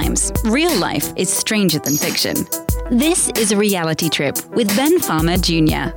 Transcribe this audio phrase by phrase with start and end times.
[0.00, 2.46] Sometimes real life is stranger than fiction.
[2.90, 5.92] This is a reality trip with Ben Fama Jr.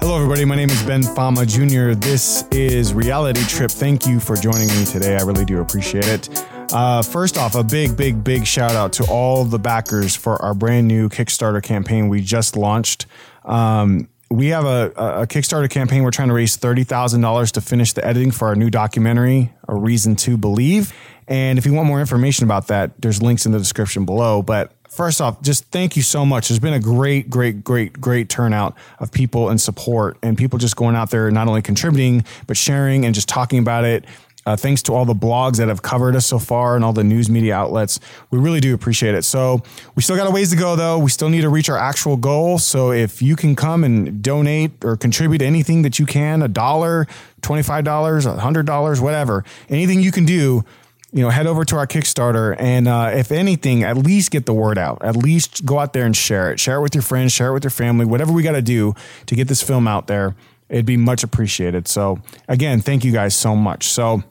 [0.00, 0.46] Hello, everybody.
[0.46, 1.92] My name is Ben Fama Jr.
[1.92, 3.70] This is Reality Trip.
[3.70, 5.18] Thank you for joining me today.
[5.18, 6.46] I really do appreciate it.
[6.72, 10.54] Uh, first off, a big, big, big shout out to all the backers for our
[10.54, 13.04] brand new Kickstarter campaign we just launched.
[13.44, 16.02] Um, we have a, a Kickstarter campaign.
[16.02, 20.16] We're trying to raise $30,000 to finish the editing for our new documentary, A Reason
[20.16, 20.94] to Believe.
[21.30, 24.42] And if you want more information about that, there's links in the description below.
[24.42, 26.48] But first off, just thank you so much.
[26.48, 30.74] There's been a great, great, great, great turnout of people and support and people just
[30.74, 34.04] going out there, not only contributing, but sharing and just talking about it.
[34.46, 37.04] Uh, thanks to all the blogs that have covered us so far and all the
[37.04, 38.00] news media outlets.
[38.30, 39.22] We really do appreciate it.
[39.22, 39.62] So
[39.94, 40.98] we still got a ways to go, though.
[40.98, 42.58] We still need to reach our actual goal.
[42.58, 47.06] So if you can come and donate or contribute anything that you can, a dollar,
[47.42, 50.64] $25, a $100, whatever, anything you can do,
[51.12, 54.54] you know, head over to our Kickstarter and uh, if anything, at least get the
[54.54, 54.98] word out.
[55.02, 56.60] At least go out there and share it.
[56.60, 58.94] Share it with your friends, share it with your family, whatever we got to do
[59.26, 60.36] to get this film out there.
[60.68, 61.88] It'd be much appreciated.
[61.88, 63.88] So, again, thank you guys so much.
[63.88, 64.22] So,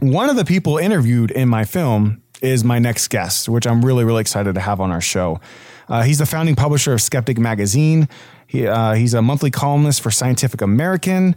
[0.00, 4.04] one of the people interviewed in my film is my next guest, which I'm really,
[4.04, 5.40] really excited to have on our show.
[5.88, 8.08] Uh, he's the founding publisher of Skeptic Magazine.
[8.46, 11.36] He, uh, he's a monthly columnist for Scientific American.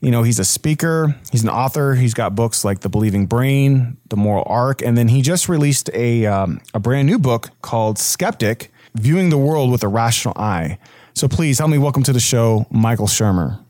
[0.00, 1.94] You know, he's a speaker, he's an author.
[1.94, 5.88] He's got books like The Believing Brain, The Moral Arc, and then he just released
[5.94, 10.78] a, um, a brand new book called Skeptic Viewing the World with a Rational Eye.
[11.14, 13.60] So please help me welcome to the show, Michael Shermer.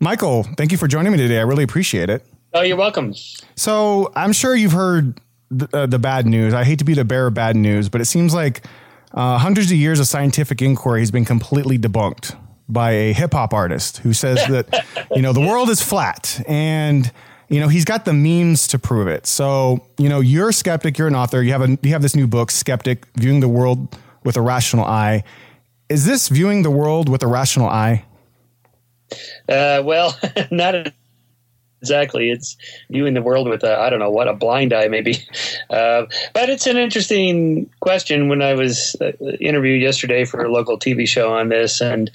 [0.00, 1.38] Michael, thank you for joining me today.
[1.38, 2.26] I really appreciate it.
[2.52, 3.14] Oh, you're welcome.
[3.54, 6.52] So I'm sure you've heard the, uh, the bad news.
[6.52, 8.66] I hate to be the bearer of bad news, but it seems like
[9.14, 12.36] uh, hundreds of years of scientific inquiry has been completely debunked
[12.68, 17.10] by a hip hop artist who says that you know the world is flat and
[17.48, 19.26] you know he's got the memes to prove it.
[19.26, 20.98] So you know you're a skeptic.
[20.98, 21.42] You're an author.
[21.42, 24.84] You have a you have this new book, Skeptic: Viewing the World with a Rational
[24.84, 25.24] Eye.
[25.88, 28.04] Is this viewing the world with a rational eye?
[29.48, 30.18] Uh, well,
[30.50, 30.74] not
[31.86, 32.30] exactly.
[32.30, 32.56] It's
[32.90, 35.18] viewing the world with a I don't know what a blind eye maybe,
[35.70, 38.28] uh, but it's an interesting question.
[38.28, 42.10] When I was uh, interviewed yesterday for a local TV show on this, and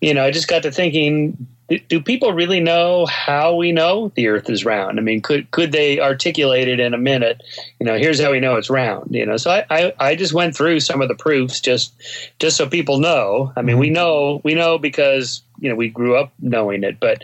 [0.00, 1.46] you know, I just got to thinking.
[1.68, 4.98] Do, do people really know how we know the Earth is round?
[4.98, 7.40] I mean, could could they articulate it in a minute?
[7.78, 9.14] You know, here's how we know it's round.
[9.14, 11.94] You know, so I, I, I just went through some of the proofs just
[12.40, 13.52] just so people know.
[13.56, 17.22] I mean, we know we know because you know we grew up knowing it, but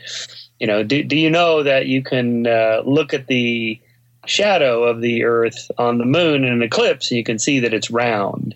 [0.58, 3.80] you know, do, do you know that you can uh, look at the
[4.26, 7.74] shadow of the Earth on the moon in an eclipse and you can see that
[7.74, 8.54] it's round?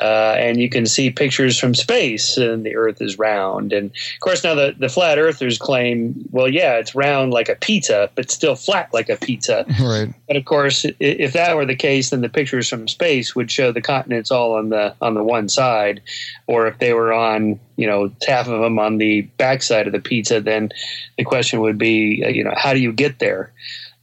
[0.00, 3.72] Uh, and you can see pictures from space and the earth is round.
[3.72, 7.54] And of course now the, the flat earthers claim well yeah it's round like a
[7.56, 9.66] pizza but still flat like a pizza.
[9.80, 10.12] Right.
[10.26, 13.72] But of course if that were the case then the pictures from space would show
[13.72, 16.02] the continents all on the on the one side.
[16.46, 20.00] Or if they were on you know half of them on the backside of the
[20.00, 20.70] pizza then
[21.16, 23.52] the question would be you know how do you get there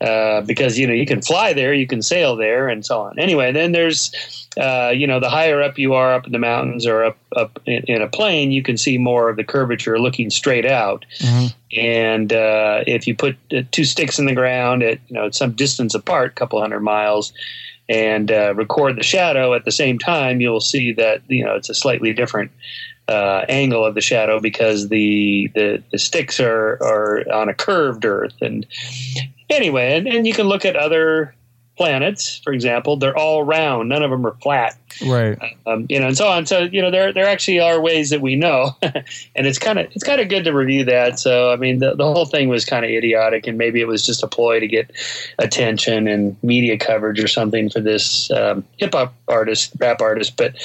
[0.01, 3.17] uh, because you know you can fly there, you can sail there, and so on.
[3.17, 4.11] Anyway, then there's
[4.59, 7.59] uh, you know the higher up you are up in the mountains or up up
[7.65, 11.05] in, in a plane, you can see more of the curvature looking straight out.
[11.19, 11.79] Mm-hmm.
[11.79, 15.53] And uh, if you put uh, two sticks in the ground at you know some
[15.53, 17.33] distance apart, a couple hundred miles.
[17.89, 21.69] And uh, record the shadow at the same time, you'll see that you know it's
[21.69, 22.51] a slightly different
[23.07, 28.03] uh, angle of the shadow because the, the, the sticks are, are on a curved
[28.05, 28.65] Earth, and
[29.49, 31.33] anyway, and, and you can look at other
[31.77, 33.89] planets, for example, they're all round.
[33.89, 34.75] None of them are flat.
[35.05, 35.37] Right.
[35.67, 36.47] Um, you know, and so on.
[36.47, 39.85] So, you know, there, there actually are ways that we know, and it's kind of,
[39.91, 41.19] it's kind of good to review that.
[41.19, 44.03] So, I mean, the, the whole thing was kind of idiotic and maybe it was
[44.03, 44.91] just a ploy to get
[45.37, 50.35] attention and media coverage or something for this um, hip hop artist, rap artist.
[50.35, 50.55] But,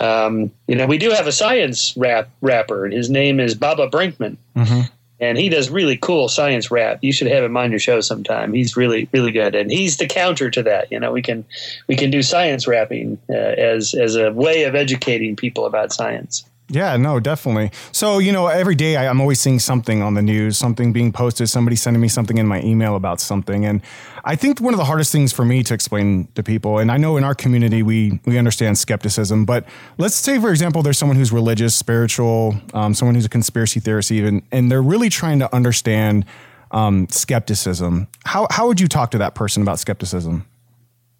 [0.00, 3.88] um, you know, we do have a science rap rapper and his name is Baba
[3.88, 4.38] Brinkman.
[4.56, 4.92] Mm-hmm
[5.24, 6.98] and he does really cool science rap.
[7.02, 8.52] You should have him on your show sometime.
[8.52, 10.92] He's really really good, and he's the counter to that.
[10.92, 11.44] You know, we can
[11.88, 16.44] we can do science rapping uh, as as a way of educating people about science.
[16.74, 17.70] Yeah, no, definitely.
[17.92, 21.12] So, you know, every day I, am always seeing something on the news, something being
[21.12, 23.64] posted, somebody sending me something in my email about something.
[23.64, 23.80] And
[24.24, 26.96] I think one of the hardest things for me to explain to people, and I
[26.96, 29.64] know in our community we we understand skepticism, but
[29.98, 34.10] let's say, for example, there's someone who's religious, spiritual, um, someone who's a conspiracy theorist,
[34.10, 36.24] even, and they're really trying to understand
[36.72, 38.08] um, skepticism.
[38.24, 40.44] How, how would you talk to that person about skepticism?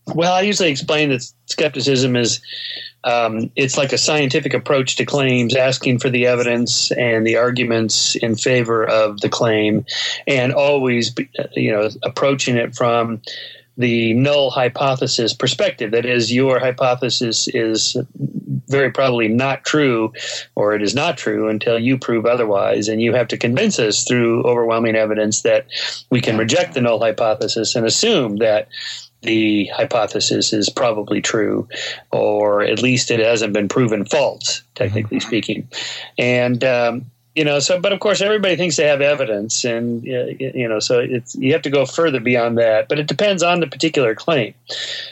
[0.07, 2.41] Well, I usually explain that skepticism is
[3.05, 8.17] um, it's like a scientific approach to claims, asking for the evidence and the arguments
[8.17, 9.85] in favor of the claim,
[10.27, 11.15] and always,
[11.53, 13.21] you know, approaching it from
[13.77, 15.91] the null hypothesis perspective.
[15.91, 17.97] That is, your hypothesis is
[18.69, 20.13] very probably not true,
[20.55, 22.89] or it is not true until you prove otherwise.
[22.89, 25.67] And you have to convince us through overwhelming evidence that
[26.11, 28.69] we can reject the null hypothesis and assume that
[29.25, 31.69] the hypothesis is probably true,
[32.13, 35.27] or at least it hasn't been proven false, technically mm-hmm.
[35.27, 35.69] speaking.
[36.17, 40.69] And um, you know, so but of course everybody thinks they have evidence, and you
[40.69, 42.89] know, so it's you have to go further beyond that.
[42.89, 44.55] But it depends on the particular claim.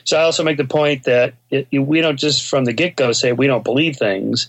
[0.05, 3.13] So I also make the point that it, we don't just from the get go
[3.13, 4.49] say we don't believe things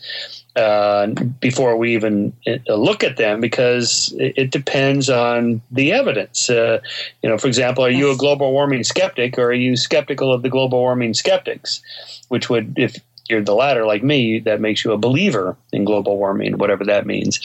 [0.56, 1.08] uh,
[1.40, 6.50] before we even uh, look at them because it, it depends on the evidence.
[6.50, 6.80] Uh,
[7.22, 10.44] you know, for example, are you a global warming skeptic or are you skeptical of
[10.44, 11.82] the global warming skeptics?
[12.28, 12.98] Which would, if
[13.30, 17.06] you're the latter, like me, that makes you a believer in global warming, whatever that
[17.06, 17.40] means.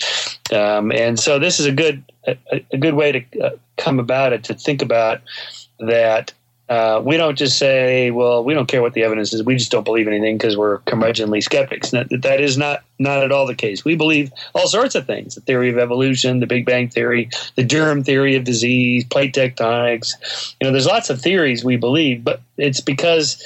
[0.52, 2.37] Um, and so, this is a good a,
[2.72, 5.20] a good way to uh, come about it to think about
[5.78, 6.32] that
[6.69, 9.43] uh, we don't just say, well, we don't care what the evidence is.
[9.43, 11.91] We just don't believe anything because we're curmudgeonly skeptics.
[11.91, 13.85] That, that is not not at all the case.
[13.85, 17.65] We believe all sorts of things: the theory of evolution, the Big Bang theory, the
[17.65, 20.55] germ theory of disease, plate tectonics.
[20.61, 23.43] You know, there's lots of theories we believe, but it's because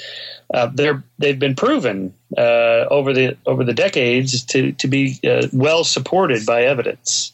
[0.52, 5.46] uh, they're they've been proven uh, over the over the decades to to be uh,
[5.52, 7.32] well supported by evidence.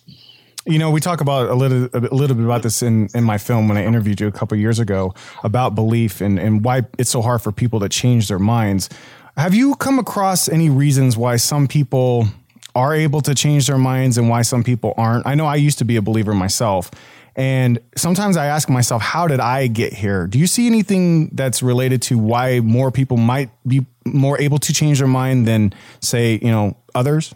[0.68, 3.38] You know, we talk about a little a little bit about this in, in my
[3.38, 7.08] film when I interviewed you a couple years ago about belief and, and why it's
[7.08, 8.90] so hard for people to change their minds.
[9.38, 12.26] Have you come across any reasons why some people
[12.74, 15.26] are able to change their minds and why some people aren't?
[15.26, 16.90] I know I used to be a believer myself.
[17.34, 20.26] And sometimes I ask myself, how did I get here?
[20.26, 24.74] Do you see anything that's related to why more people might be more able to
[24.74, 27.34] change their mind than, say, you know, others?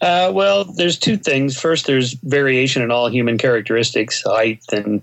[0.00, 1.60] Uh, well, there's two things.
[1.60, 5.02] First, there's variation in all human characteristics, height and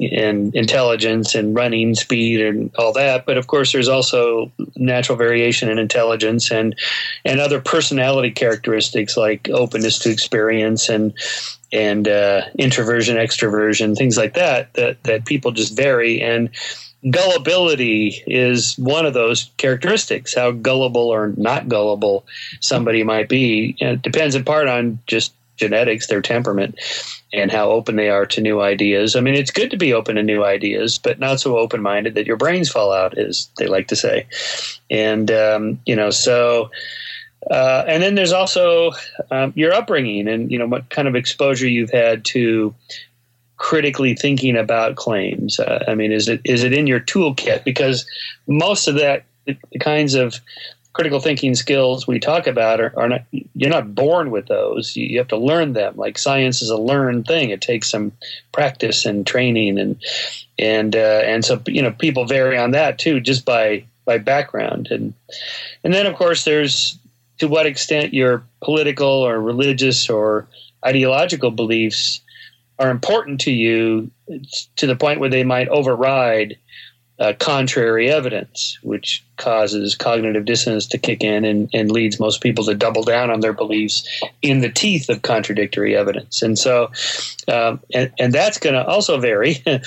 [0.00, 3.26] and intelligence and running speed and all that.
[3.26, 6.74] But of course, there's also natural variation in intelligence and
[7.24, 11.14] and other personality characteristics like openness to experience and
[11.72, 14.72] and uh, introversion, extroversion, things like that.
[14.74, 16.50] That that people just vary and
[17.10, 20.34] gullibility is one of those characteristics.
[20.34, 22.26] How gullible or not gullible
[22.60, 26.76] somebody might be it depends in part on just genetics, their temperament,
[27.32, 29.14] and how open they are to new ideas.
[29.14, 32.14] I mean, it's good to be open to new ideas, but not so open minded
[32.14, 34.26] that your brains fall out, as they like to say.
[34.90, 36.70] And um, you know, so.
[37.50, 38.92] Uh, and then there's also
[39.30, 42.74] um, your upbringing and you know what kind of exposure you've had to
[43.56, 45.58] critically thinking about claims?
[45.58, 47.64] Uh, I mean, is it is it in your toolkit?
[47.64, 48.06] Because
[48.46, 50.40] most of that, the, kinds of
[50.94, 55.18] critical thinking skills we talk about are, are, not you're not born with those you,
[55.18, 58.12] have to learn them like science is a learned thing it takes some
[58.52, 60.00] practice and training and
[60.56, 64.86] and uh, and so you know people vary on that too just by by background
[64.92, 65.12] and
[65.82, 66.96] and then of course there's
[67.38, 70.46] to what extent your political or religious or
[70.86, 72.20] ideological beliefs
[72.78, 74.10] are important to you
[74.76, 76.56] to the point where they might override
[77.18, 82.64] uh, contrary evidence, which causes cognitive dissonance to kick in and, and leads most people
[82.64, 86.42] to double down on their beliefs in the teeth of contradictory evidence.
[86.42, 86.90] And so,
[87.46, 89.78] um, and, and that's going to also vary uh,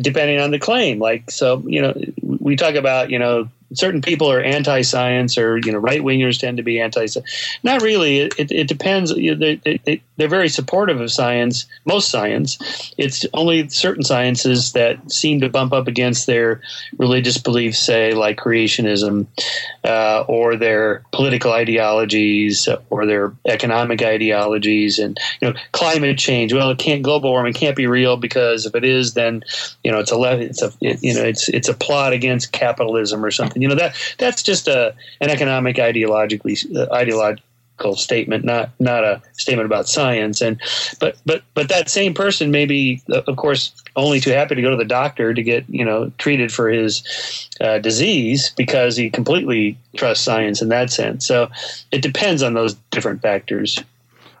[0.00, 1.00] depending on the claim.
[1.00, 5.72] Like, so, you know, we talk about, you know, certain people are anti-science or you
[5.72, 7.06] know right wingers tend to be anti
[7.62, 8.20] not really.
[8.20, 9.14] It, it depends.
[9.14, 12.92] They, they, they're very supportive of science most science.
[12.98, 16.60] It's only certain sciences that seem to bump up against their
[16.98, 19.26] religious beliefs say like creationism
[19.84, 26.52] uh, or their political ideologies or their economic ideologies and you know climate change.
[26.52, 29.42] Well it can't global warming can't be real because if it is then
[29.82, 33.30] you know it's a it's a you know it's it's a plot against capitalism or
[33.30, 39.04] something you know that that's just a an economic ideologically uh, ideological statement, not not
[39.04, 40.40] a statement about science.
[40.40, 40.60] And
[41.00, 44.62] but but but that same person may be, uh, of course, only too happy to
[44.62, 47.02] go to the doctor to get you know treated for his
[47.60, 51.26] uh, disease because he completely trusts science in that sense.
[51.26, 51.50] So
[51.90, 53.78] it depends on those different factors.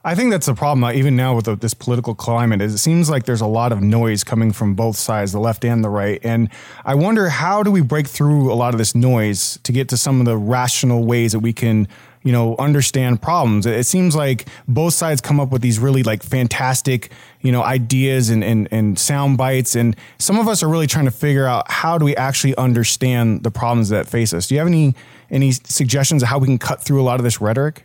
[0.04, 2.60] I think that's the problem, uh, even now with the, this political climate.
[2.60, 5.64] Is it seems like there's a lot of noise coming from both sides, the left
[5.64, 6.20] and the right.
[6.24, 6.48] And
[6.84, 9.96] I wonder how do we break through a lot of this noise to get to
[9.96, 11.86] some of the rational ways that we can,
[12.24, 13.64] you know, understand problems.
[13.64, 18.28] It seems like both sides come up with these really like fantastic, you know, ideas
[18.28, 21.70] and and, and sound bites, and some of us are really trying to figure out
[21.70, 24.48] how do we actually understand the problems that face us.
[24.48, 24.96] Do you have any
[25.30, 27.84] any suggestions of how we can cut through a lot of this rhetoric?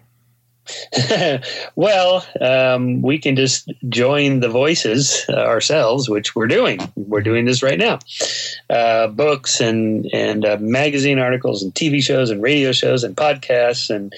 [1.76, 6.80] well, um, we can just join the voices uh, ourselves, which we're doing.
[6.96, 8.00] We're doing this right now.
[8.70, 13.90] Uh, books and and uh, magazine articles and TV shows and radio shows and podcasts
[13.90, 14.14] and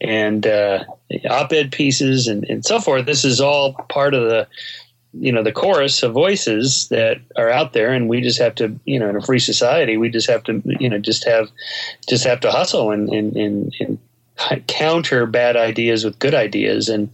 [0.00, 0.84] and uh,
[1.28, 3.06] op-ed pieces and, and so forth.
[3.06, 4.46] This is all part of the
[5.14, 8.78] you know the chorus of voices that are out there and we just have to
[8.86, 11.50] you know in a free society we just have to you know just have
[12.08, 13.98] just have to hustle and and, and, and
[14.66, 16.88] counter bad ideas with good ideas.
[16.88, 17.10] And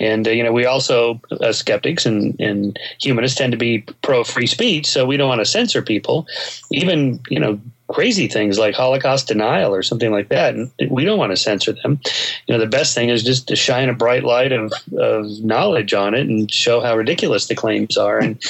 [0.00, 4.24] and uh, you know we also uh, skeptics and, and humanists tend to be pro
[4.24, 6.26] free speech so we don't want to censor people.
[6.70, 7.60] Even you know
[7.92, 11.72] crazy things like holocaust denial or something like that and we don't want to censor
[11.72, 12.00] them.
[12.46, 15.92] You know the best thing is just to shine a bright light of, of knowledge
[15.92, 18.42] on it and show how ridiculous the claims are and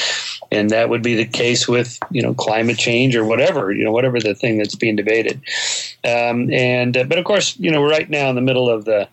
[0.52, 3.92] and that would be the case with you know climate change or whatever you know
[3.92, 5.40] whatever the thing that's being debated.
[6.04, 8.84] Um, and uh, but of course you know we're right now in the middle of
[8.84, 9.08] the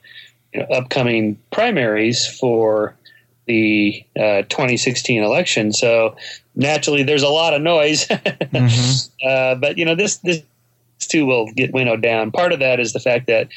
[0.53, 2.95] you know, upcoming primaries for
[3.45, 6.15] the uh, 2016 election so
[6.59, 9.27] naturally there's a lot of noise mm-hmm.
[9.27, 10.43] uh, but you know this this
[10.99, 13.47] too will get winnowed down part of that is the fact that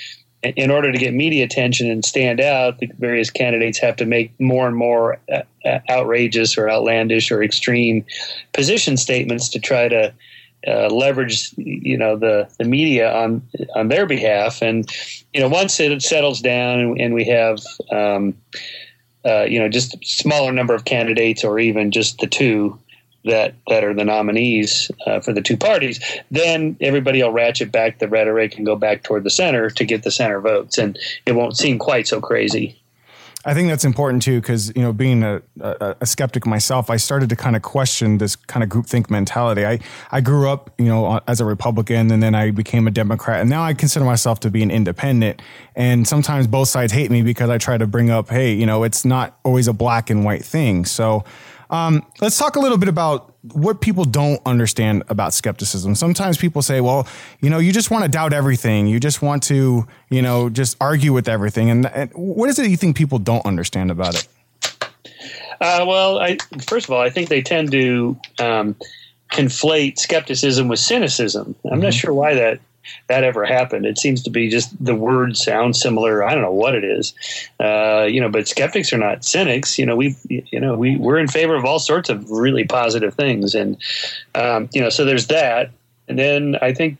[0.42, 4.38] in order to get media attention and stand out, the various candidates have to make
[4.40, 8.04] more and more uh, uh, outrageous or outlandish or extreme
[8.52, 10.12] position statements to try to
[10.66, 13.42] uh, leverage, you know, the, the media on
[13.74, 14.62] on their behalf.
[14.62, 14.90] And
[15.32, 17.58] you know, once it settles down and, and we have,
[17.90, 18.36] um,
[19.24, 22.78] uh, you know, just a smaller number of candidates or even just the two
[23.24, 26.00] that that are the nominees uh, for the two parties,
[26.30, 30.02] then everybody will ratchet back the rhetoric and go back toward the center to get
[30.02, 32.78] the center votes, and it won't seem quite so crazy.
[33.44, 36.96] I think that's important too, because you know, being a, a, a, skeptic myself, I
[36.96, 39.66] started to kind of question this kind of groupthink mentality.
[39.66, 39.80] I
[40.12, 43.50] I grew up, you know, as a Republican, and then I became a Democrat, and
[43.50, 45.42] now I consider myself to be an independent.
[45.74, 48.84] And sometimes both sides hate me because I try to bring up, hey, you know,
[48.84, 50.84] it's not always a black and white thing.
[50.84, 51.24] So
[51.72, 55.94] um, let's talk a little bit about what people don't understand about skepticism.
[55.94, 57.08] Sometimes people say, well,
[57.40, 58.86] you know, you just want to doubt everything.
[58.86, 61.70] You just want to, you know, just argue with everything.
[61.70, 64.28] And, and what is it you think people don't understand about it?
[65.60, 68.76] Uh, well, I, first of all, I think they tend to um,
[69.32, 71.56] conflate skepticism with cynicism.
[71.64, 71.80] I'm mm-hmm.
[71.80, 72.60] not sure why that
[73.08, 73.86] that ever happened.
[73.86, 76.24] It seems to be just the words sound similar.
[76.24, 77.14] I don't know what it is,
[77.60, 78.28] uh, you know.
[78.28, 79.78] But skeptics are not cynics.
[79.78, 83.14] You know, we, you know, we we're in favor of all sorts of really positive
[83.14, 83.76] things, and
[84.34, 85.70] um, you know, so there's that.
[86.08, 86.98] And then I think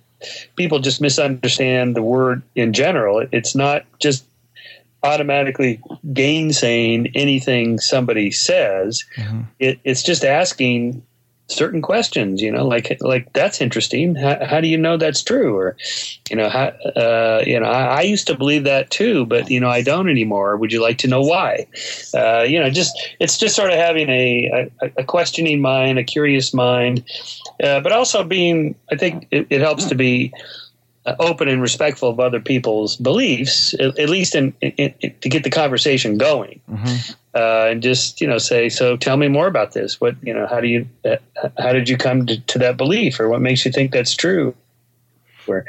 [0.56, 3.26] people just misunderstand the word in general.
[3.32, 4.24] It's not just
[5.02, 5.80] automatically
[6.12, 9.04] gainsaying anything somebody says.
[9.16, 9.40] Mm-hmm.
[9.58, 11.02] It, it's just asking
[11.52, 14.14] certain questions you know like like that's interesting.
[14.14, 15.56] How, how do you know that's true?
[15.56, 15.76] Or
[16.30, 16.66] you know how
[16.96, 20.08] uh, you know I, I, used to believe that too but you know i don't
[20.08, 20.56] anymore.
[20.56, 21.66] Would you like to know why?
[22.14, 26.04] Uh, you know just it's just sort of having a, a, a questioning mind a
[26.04, 27.04] curious mind.
[27.62, 30.32] Uh, but also being i think it, it helps to be
[31.18, 35.44] open and respectful of other people's beliefs, at, at least in, in, in, to get
[35.44, 37.12] the conversation going, mm-hmm.
[37.34, 40.00] uh, and just you know say, so tell me more about this.
[40.00, 41.16] What you know, how do you, uh,
[41.58, 44.54] how did you come to, to that belief, or what makes you think that's true?
[45.46, 45.64] Where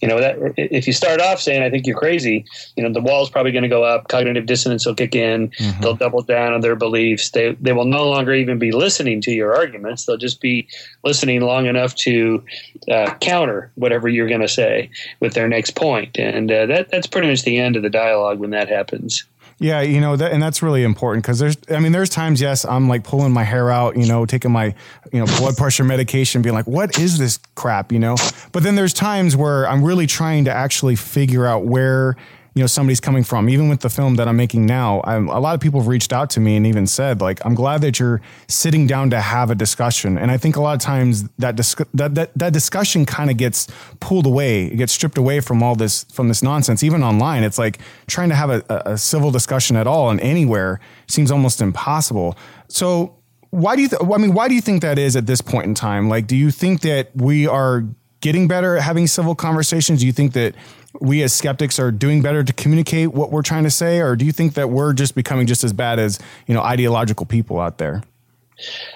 [0.00, 2.44] you know that if you start off saying i think you're crazy
[2.76, 5.80] you know the wall's probably going to go up cognitive dissonance will kick in mm-hmm.
[5.80, 9.30] they'll double down on their beliefs they, they will no longer even be listening to
[9.30, 10.66] your arguments they'll just be
[11.04, 12.42] listening long enough to
[12.90, 17.06] uh, counter whatever you're going to say with their next point and uh, that, that's
[17.06, 19.24] pretty much the end of the dialogue when that happens
[19.60, 22.64] yeah, you know, that, and that's really important because there's, I mean, there's times, yes,
[22.64, 24.74] I'm like pulling my hair out, you know, taking my,
[25.12, 28.16] you know, blood pressure medication, being like, what is this crap, you know?
[28.52, 32.16] But then there's times where I'm really trying to actually figure out where
[32.58, 33.48] you know somebody's coming from.
[33.48, 36.12] Even with the film that I'm making now, I'm, a lot of people have reached
[36.12, 39.48] out to me and even said like, "I'm glad that you're sitting down to have
[39.50, 43.06] a discussion." And I think a lot of times that dis- that, that that discussion
[43.06, 43.68] kind of gets
[44.00, 46.82] pulled away, it gets stripped away from all this from this nonsense.
[46.82, 50.80] Even online, it's like trying to have a, a civil discussion at all and anywhere
[51.06, 52.36] seems almost impossible.
[52.66, 53.14] So
[53.50, 55.66] why do you th- I mean why do you think that is at this point
[55.66, 56.08] in time?
[56.08, 57.84] Like do you think that we are
[58.20, 60.00] getting better at having civil conversations?
[60.00, 60.54] Do you think that
[61.00, 64.24] we as skeptics are doing better to communicate what we're trying to say, or do
[64.24, 67.78] you think that we're just becoming just as bad as you know ideological people out
[67.78, 68.02] there?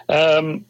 [0.09, 0.65] Um,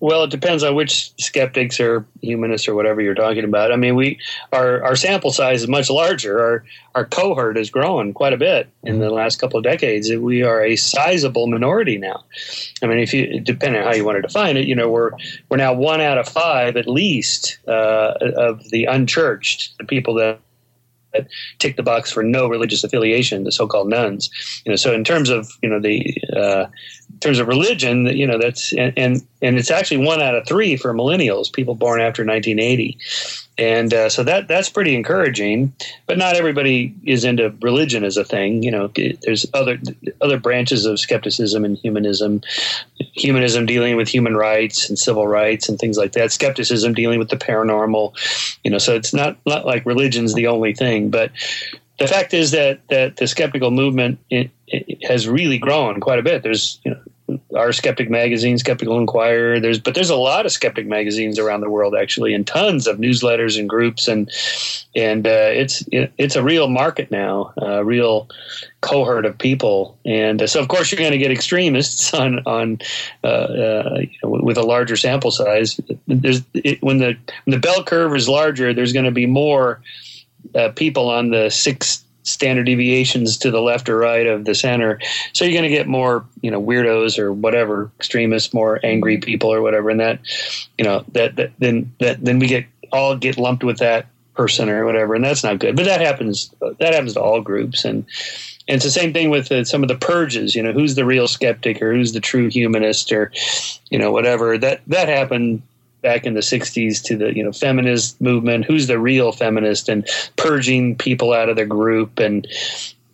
[0.00, 3.70] well, it depends on which skeptics or humanists or whatever you're talking about.
[3.70, 4.18] I mean, we
[4.52, 6.40] our our sample size is much larger.
[6.40, 6.64] Our
[6.94, 10.10] our cohort has grown quite a bit in the last couple of decades.
[10.10, 12.24] We are a sizable minority now.
[12.82, 15.12] I mean, if you depending on how you want to define it, you know, we're
[15.48, 20.40] we're now one out of five at least uh, of the unchurched, the people that
[21.12, 21.28] that
[21.58, 24.30] tick the box for no religious affiliation, the so-called nones.
[24.64, 26.66] You know, so in terms of you know the uh,
[27.22, 30.76] terms of religion, you know that's and, and and it's actually one out of three
[30.76, 32.98] for millennials, people born after 1980
[33.58, 35.72] and uh, so that that's pretty encouraging.
[36.06, 38.62] But not everybody is into religion as a thing.
[38.62, 38.90] You know,
[39.22, 39.78] there's other
[40.20, 42.40] other branches of skepticism and humanism.
[43.14, 46.32] Humanism dealing with human rights and civil rights and things like that.
[46.32, 48.14] Skepticism dealing with the paranormal.
[48.64, 51.30] You know, so it's not not like religion's the only thing, but
[51.98, 54.18] the fact is that that the skeptical movement
[55.06, 56.42] has really grown quite a bit.
[56.42, 57.00] There's you know
[57.56, 61.70] our skeptic magazine skeptical inquirer there's but there's a lot of skeptic magazines around the
[61.70, 64.30] world actually and tons of newsletters and groups and
[64.94, 68.28] and uh, it's it, it's a real market now a real
[68.82, 69.96] cohort of people.
[70.04, 72.78] And uh, so of course you're going to get extremists on on
[73.24, 75.80] uh, uh, with a larger sample size.
[76.06, 79.80] There's it, when the when the bell curve is larger there's going to be more
[80.54, 85.00] uh, people on the six standard deviations to the left or right of the center.
[85.32, 89.52] So you're going to get more, you know, weirdos or whatever, extremists, more angry people
[89.52, 89.90] or whatever.
[89.90, 90.20] And that,
[90.78, 94.68] you know, that, that then that then we get all get lumped with that person
[94.68, 95.76] or whatever, and that's not good.
[95.76, 96.54] But that happens.
[96.60, 98.06] That happens to all groups, and
[98.68, 100.54] and it's the same thing with uh, some of the purges.
[100.54, 103.32] You know, who's the real skeptic or who's the true humanist or,
[103.90, 104.56] you know, whatever.
[104.58, 105.62] That that happened
[106.02, 110.06] back in the 60s to the you know feminist movement who's the real feminist and
[110.36, 112.46] purging people out of the group and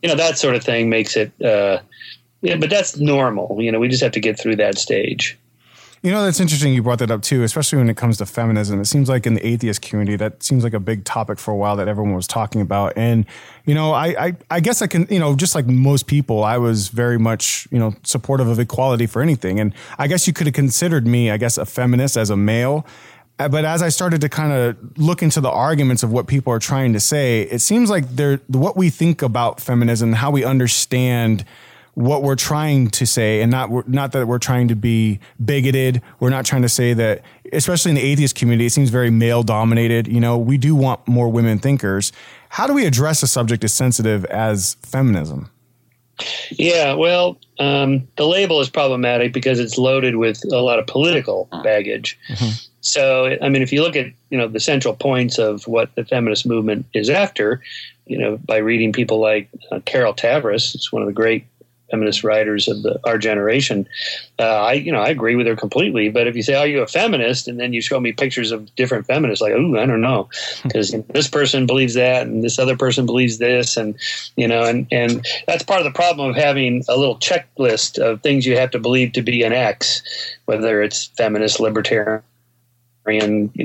[0.02, 1.78] you know that sort of thing makes it uh,
[2.40, 3.56] yeah but that's normal.
[3.60, 5.38] You know we just have to get through that stage
[6.02, 8.80] you know, that's interesting you brought that up too, especially when it comes to feminism.
[8.80, 11.56] It seems like in the atheist community, that seems like a big topic for a
[11.56, 12.92] while that everyone was talking about.
[12.96, 13.26] And,
[13.64, 16.58] you know, I, I, I guess I can, you know, just like most people, I
[16.58, 19.58] was very much, you know, supportive of equality for anything.
[19.58, 22.86] And I guess you could have considered me, I guess, a feminist as a male.
[23.40, 26.52] Uh, but as I started to kind of look into the arguments of what people
[26.52, 30.44] are trying to say, it seems like they're, what we think about feminism, how we
[30.44, 31.44] understand
[31.98, 36.00] what we're trying to say and not not that we're trying to be bigoted.
[36.20, 39.42] We're not trying to say that especially in the atheist community it seems very male
[39.42, 40.06] dominated.
[40.06, 42.12] You know we do want more women thinkers.
[42.50, 45.50] How do we address a subject as sensitive as feminism?
[46.52, 51.48] Yeah well um, the label is problematic because it's loaded with a lot of political
[51.64, 52.16] baggage.
[52.28, 52.50] Mm-hmm.
[52.80, 56.04] so i mean if you look at you know the central points of what the
[56.04, 57.60] feminist movement is after
[58.06, 61.44] you know by reading people like uh, carol tavris it's one of the great
[61.90, 63.88] feminist writers of the, our generation.
[64.38, 66.08] Uh, I, you know, I agree with her completely.
[66.08, 68.74] But if you say, "Are you a feminist?" and then you show me pictures of
[68.76, 70.28] different feminists, like, "Ooh, I don't know,"
[70.62, 73.96] because you know, this person believes that, and this other person believes this, and
[74.36, 78.22] you know, and and that's part of the problem of having a little checklist of
[78.22, 80.02] things you have to believe to be an X,
[80.46, 82.22] whether it's feminist, libertarian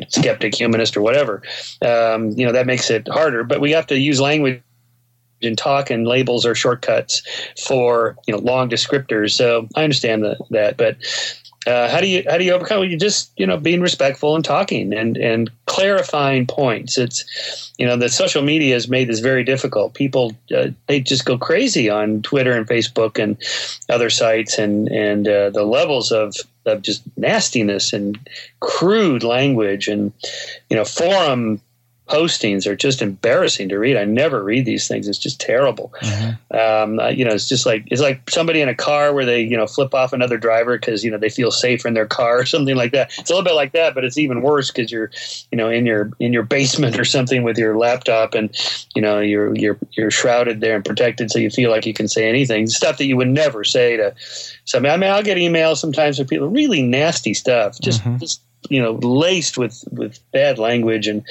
[0.07, 1.41] skeptic, humanist, or whatever.
[1.81, 3.43] Um, you know that makes it harder.
[3.43, 4.61] But we have to use language
[5.45, 7.21] and talk and labels are shortcuts
[7.65, 9.31] for you know long descriptors.
[9.31, 10.97] So I understand that that, but
[11.65, 12.83] uh, how do you how do you overcome?
[12.83, 16.97] You just you know being respectful and talking and and clarifying points.
[16.97, 19.93] It's you know the social media has made this very difficult.
[19.93, 23.37] People uh, they just go crazy on Twitter and Facebook and
[23.89, 28.19] other sites and and uh, the levels of of just nastiness and
[28.59, 30.11] crude language and
[30.69, 31.61] you know forum
[32.13, 33.97] postings are just embarrassing to read.
[33.97, 35.07] I never read these things.
[35.07, 35.91] It's just terrible.
[36.01, 36.55] Mm-hmm.
[36.99, 39.57] Um, you know, it's just like it's like somebody in a car where they you
[39.57, 42.45] know flip off another driver because you know they feel safer in their car or
[42.45, 43.11] something like that.
[43.17, 45.09] It's a little bit like that, but it's even worse because you're
[45.51, 48.55] you know in your in your basement or something with your laptop and
[48.95, 52.07] you know you're you're you're shrouded there and protected, so you feel like you can
[52.07, 52.67] say anything.
[52.67, 54.13] Stuff that you would never say to
[54.65, 54.93] somebody.
[54.93, 58.17] I mean, I'll get emails sometimes from people really nasty stuff, just mm-hmm.
[58.17, 61.23] just you know laced with with bad language and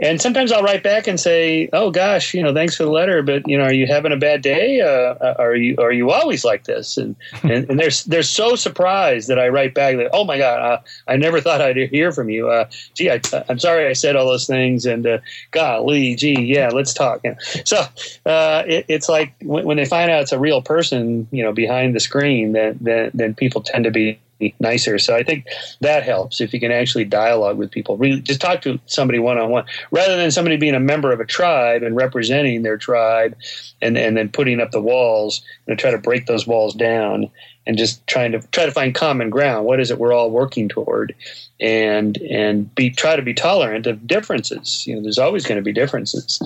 [0.00, 3.22] and sometimes I'll write back and say, "Oh gosh, you know, thanks for the letter,
[3.22, 4.80] but you know, are you having a bad day?
[4.80, 9.28] Uh, are you are you always like this?" And and, and they're they're so surprised
[9.28, 12.30] that I write back that, "Oh my God, uh, I never thought I'd hear from
[12.30, 12.48] you.
[12.48, 15.18] Uh, gee, I, am sorry I said all those things, and uh,
[15.50, 17.22] golly, gee, yeah, let's talk."
[17.64, 17.80] so
[18.24, 21.52] uh, it, it's like when, when, they find out it's a real person, you know,
[21.52, 24.18] behind the screen, then then, then people tend to be
[24.58, 24.98] nicer.
[24.98, 25.46] So I think
[25.80, 27.96] that helps if you can actually dialogue with people.
[27.96, 31.20] Really, just talk to somebody one on one, rather than somebody being a member of
[31.20, 33.36] a tribe and representing their tribe,
[33.82, 37.30] and and then putting up the walls and try to break those walls down
[37.66, 39.66] and just trying to try to find common ground.
[39.66, 41.14] What is it we're all working toward?
[41.60, 44.86] And and be try to be tolerant of differences.
[44.86, 46.40] You know, there's always going to be differences,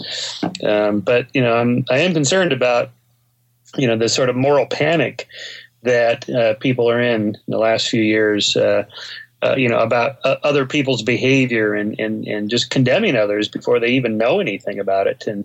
[0.62, 2.90] um, but you know, I'm I am concerned about
[3.76, 5.28] you know the sort of moral panic
[5.84, 8.56] that uh, people are in, in the last few years.
[8.56, 8.84] Uh,
[9.42, 13.78] uh, you know, about uh, other people's behavior and, and, and just condemning others before
[13.78, 15.26] they even know anything about it.
[15.26, 15.44] And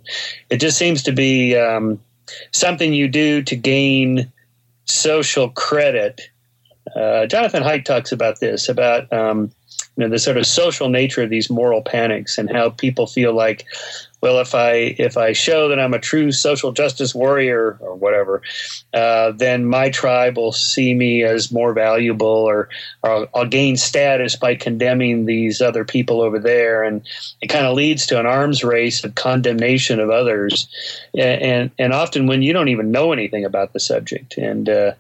[0.50, 2.00] it just seems to be um,
[2.52, 4.32] something you do to gain
[4.86, 6.30] social credit.
[6.96, 9.52] Uh, Jonathan Haidt talks about this about um,
[9.96, 13.34] you know the sort of social nature of these moral panics and how people feel
[13.34, 13.66] like
[14.22, 18.42] well, if I if I show that I'm a true social justice warrior or whatever,
[18.94, 22.70] uh, then my tribe will see me as more valuable, or,
[23.04, 27.02] or I'll, gain status by condemning these other people over there, and
[27.42, 30.68] it kind of leads to an arms race of condemnation of others,
[31.18, 34.92] and and, and often when you don't even know anything about the subject, and uh,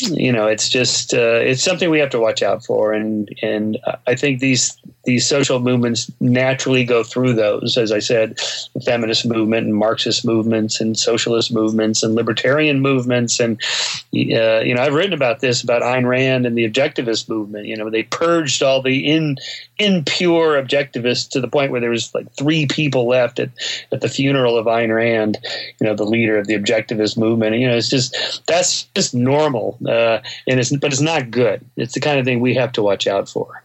[0.00, 2.92] you know it's just uh, it's something we have to watch out for.
[2.92, 8.36] And and I think these these social movements naturally go through those as I said
[8.74, 13.40] the feminist movement and Marxist movements and socialist movements and libertarian movements.
[13.40, 17.66] And uh, you know I've written about this about Ayn Rand and the objectivist movement.
[17.66, 19.36] You know they purged all the in
[19.78, 23.50] impure objectivists to the point where there was like three people left at,
[23.92, 25.38] at the funeral of Ayn Rand
[25.80, 27.56] you know the leader of the objectivist movement.
[27.56, 31.64] You know it's just that's just normal uh, and it's but it's not good.
[31.76, 33.62] It's the kind of thing we have to watch out for.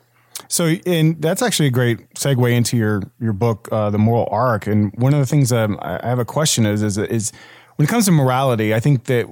[0.48, 4.68] So, and that's actually a great segue into your your book, uh, The Moral Arc.
[4.68, 7.32] And one of the things um, I have a question is, is is
[7.76, 9.28] when it comes to morality, I think that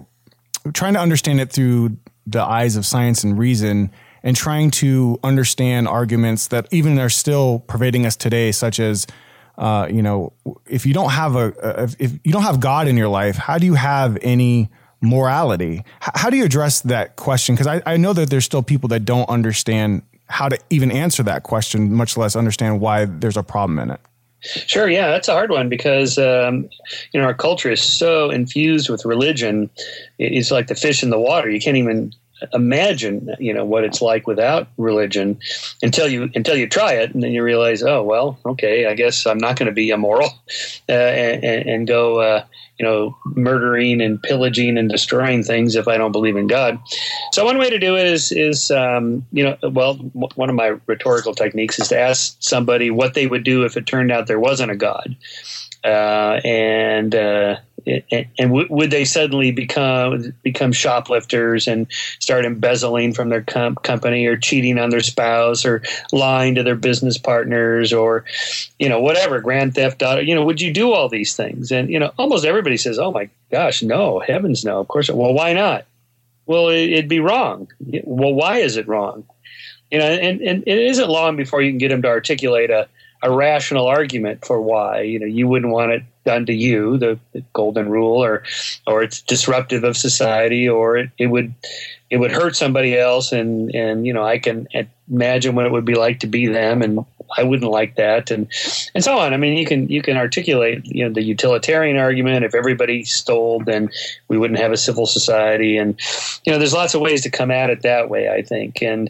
[0.73, 3.91] trying to understand it through the eyes of science and reason,
[4.23, 9.08] and trying to understand arguments that even are still pervading us today, such as
[9.58, 10.32] uh, you know,
[10.65, 13.58] if you don't have a, a if you don't have God in your life, how
[13.58, 14.69] do you have any
[15.01, 15.83] morality.
[15.99, 17.55] how do you address that question?
[17.55, 21.23] Because I, I know that there's still people that don't understand how to even answer
[21.23, 23.99] that question, much less understand why there's a problem in it.
[24.41, 26.69] Sure, yeah, that's a hard one because um,
[27.12, 29.69] you know our culture is so infused with religion.
[30.17, 31.49] It's like the fish in the water.
[31.49, 32.13] You can't even
[32.54, 35.38] imagine you know what it's like without religion
[35.82, 39.25] until you until you try it and then you realize oh well okay i guess
[39.25, 40.30] i'm not going to be immoral
[40.88, 42.43] uh, and, and, go uh,
[42.78, 46.80] you know murdering and pillaging and destroying things if i don't believe in god.
[47.32, 49.95] So one way to do it is is um, you know well
[50.36, 53.86] one of my rhetorical techniques is to ask somebody what they would do if it
[53.86, 55.15] turned out there wasn't a god.
[55.84, 57.56] Uh, and uh,
[58.38, 61.88] and would they suddenly become become shoplifters and
[62.19, 66.75] start embezzling from their com- company or cheating on their spouse or lying to their
[66.75, 68.25] business partners or
[68.78, 71.71] you know whatever grand theft auto you know would you do all these things?
[71.71, 75.10] And you know almost everybody says oh my gosh no heavens no of course.
[75.10, 75.86] Well why not?
[76.45, 77.67] Well it'd be wrong.
[78.04, 79.25] Well why is it wrong?
[79.91, 82.88] You know and, and it isn't long before you can get them to articulate a
[83.21, 87.19] a rational argument for why you know you wouldn't want it done to you the,
[87.34, 88.43] the golden rule or
[88.88, 91.53] or it's disruptive of society or it, it would
[92.10, 94.67] it would hurt somebody else and and you know I can
[95.10, 97.05] imagine what it would be like to be them and
[97.38, 98.47] I wouldn't like that and
[98.95, 99.34] and so on.
[99.34, 103.60] I mean you can you can articulate you know the utilitarian argument if everybody stole
[103.60, 103.89] then
[104.27, 105.99] we wouldn't have a civil society and
[106.45, 109.10] you know there's lots of ways to come at it that way I think and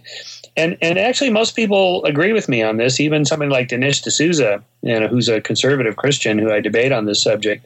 [0.59, 2.99] and and actually most people agree with me on this.
[2.99, 7.05] Even somebody like Dinesh D'Souza, you know, who's a conservative Christian who I debate on
[7.05, 7.65] this subject,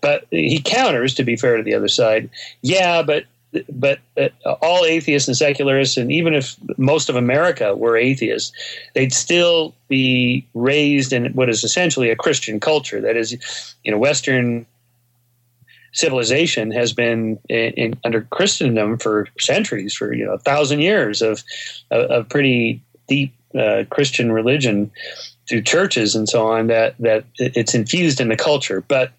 [0.00, 1.14] but he counters.
[1.14, 2.30] To be fair to the other side,
[2.62, 3.24] yeah, but
[3.68, 4.28] but uh,
[4.62, 8.52] all atheists and secularists, and even if most of America were atheists,
[8.94, 13.00] they'd still be raised in what is essentially a Christian culture.
[13.00, 13.32] That is,
[13.82, 14.66] you know, Western
[15.92, 21.22] civilization has been in, in, under Christendom for centuries, for you know a thousand years
[21.22, 21.42] of
[21.90, 24.90] of, pretty deep uh, Christian religion
[25.48, 26.68] through churches and so on.
[26.68, 28.82] That that it's infused in the culture.
[28.86, 29.12] But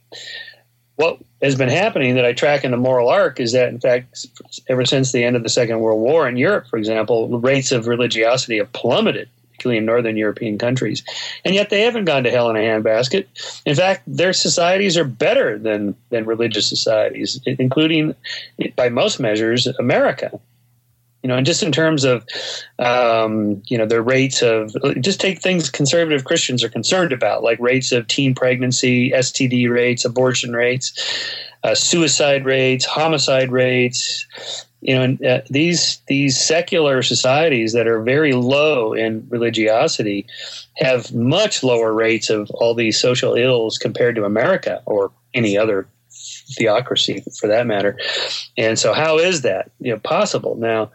[0.96, 4.26] what has been happening that I track in the moral arc is that, in fact,
[4.70, 7.88] ever since the end of the Second World War in Europe, for example, rates of
[7.88, 9.28] religiosity have plummeted
[9.62, 11.04] particularly in northern European countries.
[11.46, 13.28] And yet they haven't gone to hell in a handbasket.
[13.66, 18.16] In fact, their societies are better than, than religious societies, including,
[18.76, 20.32] by most measures, America.
[21.22, 22.26] You know, and just in terms of,
[22.80, 27.60] um, you know, their rates of, just take things conservative Christians are concerned about, like
[27.60, 30.92] rates of teen pregnancy, STD rates, abortion rates,
[31.64, 34.26] uh, suicide rates, homicide rates,
[34.82, 40.26] you know, uh, these these secular societies that are very low in religiosity
[40.78, 45.88] have much lower rates of all these social ills compared to America or any other
[46.58, 47.98] theocracy for that matter.
[48.58, 50.92] And so, how is that you know possible now?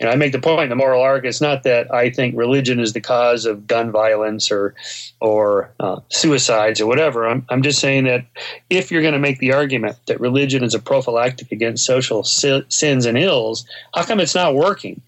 [0.00, 1.24] And I make the point in the moral arc.
[1.24, 4.74] It's not that I think religion is the cause of gun violence or
[5.20, 7.28] or uh, suicides or whatever.
[7.28, 8.24] I'm, I'm just saying that
[8.70, 12.64] if you're going to make the argument that religion is a prophylactic against social si-
[12.68, 15.02] sins and ills, how come it's not working?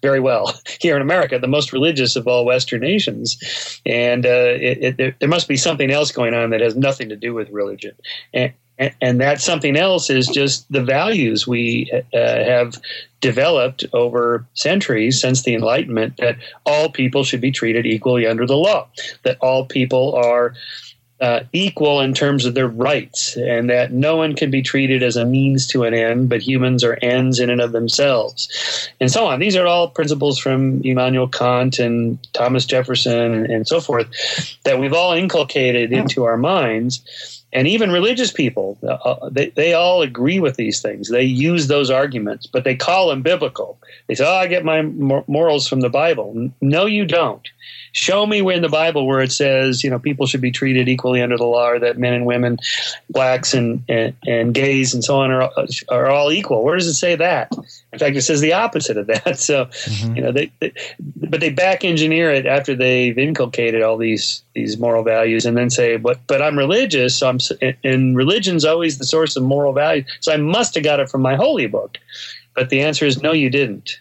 [0.00, 3.80] very well here in America, the most religious of all Western nations.
[3.84, 7.16] And uh, it, it, there must be something else going on that has nothing to
[7.16, 7.96] do with religion.
[8.32, 8.52] And,
[9.00, 12.76] and that something else is just the values we uh, have
[13.20, 18.56] developed over centuries since the Enlightenment that all people should be treated equally under the
[18.56, 18.88] law,
[19.24, 20.54] that all people are
[21.20, 25.16] uh, equal in terms of their rights, and that no one can be treated as
[25.16, 29.26] a means to an end, but humans are ends in and of themselves, and so
[29.26, 29.40] on.
[29.40, 34.06] These are all principles from Immanuel Kant and Thomas Jefferson and, and so forth
[34.62, 40.02] that we've all inculcated into our minds and even religious people, uh, they, they all
[40.02, 41.08] agree with these things.
[41.08, 43.78] They use those arguments, but they call them biblical.
[44.06, 46.50] They say, oh, I get my morals from the Bible.
[46.60, 47.46] No, you don't.
[47.92, 50.88] Show me where in the Bible where it says, you know, people should be treated
[50.88, 52.58] equally under the law, or that men and women,
[53.08, 55.50] blacks and, and, and gays and so on are,
[55.88, 56.64] are all equal.
[56.64, 57.50] Where does it say that?
[57.92, 59.38] In fact, it says the opposite of that.
[59.48, 60.16] So, mm-hmm.
[60.16, 60.72] you know, they, they,
[61.16, 65.70] but they back engineer it after they've inculcated all these these moral values, and then
[65.70, 67.37] say, but but I'm religious, so I'm
[67.84, 71.22] and religion's always the source of moral value, so I must have got it from
[71.22, 71.98] my holy book.
[72.54, 74.00] But the answer is no, you didn't.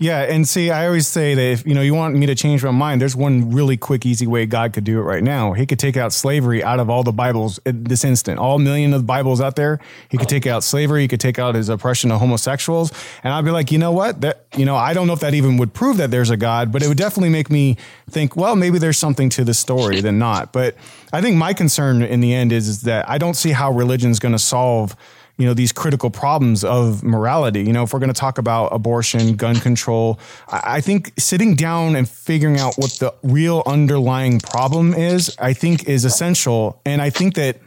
[0.00, 2.62] Yeah, and see, I always say that if you know you want me to change
[2.62, 5.54] my mind, there's one really quick, easy way God could do it right now.
[5.54, 8.38] He could take out slavery out of all the Bibles at this instant.
[8.38, 11.02] All million of the Bibles out there, he could take out slavery.
[11.02, 12.92] He could take out his oppression of homosexuals,
[13.24, 14.20] and I'd be like, you know what?
[14.20, 16.70] That you know, I don't know if that even would prove that there's a God,
[16.70, 17.76] but it would definitely make me
[18.08, 20.52] think, well, maybe there's something to the story than not.
[20.52, 20.76] But
[21.12, 24.20] I think my concern in the end is, is that I don't see how religion's
[24.20, 24.94] going to solve
[25.38, 27.62] you know these critical problems of morality.
[27.62, 31.96] You know if we're going to talk about abortion gun control i think sitting down
[31.96, 36.82] and figuring out what the real underlying problem is i think is essential.
[36.84, 37.58] And i think that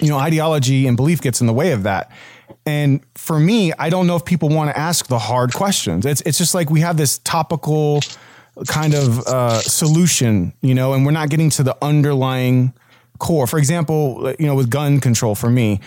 [0.00, 2.12] you know ideology and belief gets in the way of that.
[2.66, 6.04] And for me i don't know if people want to ask the hard questions.
[6.04, 8.00] It's it's just like we have this topical
[8.66, 12.74] kind of uh, solution you know and we're not getting to the underlying
[13.18, 13.46] core.
[13.46, 15.80] For example you know with gun control for me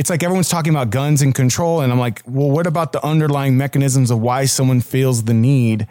[0.00, 1.82] it's like everyone's talking about guns and control.
[1.82, 5.86] And I'm like, well, what about the underlying mechanisms of why someone feels the need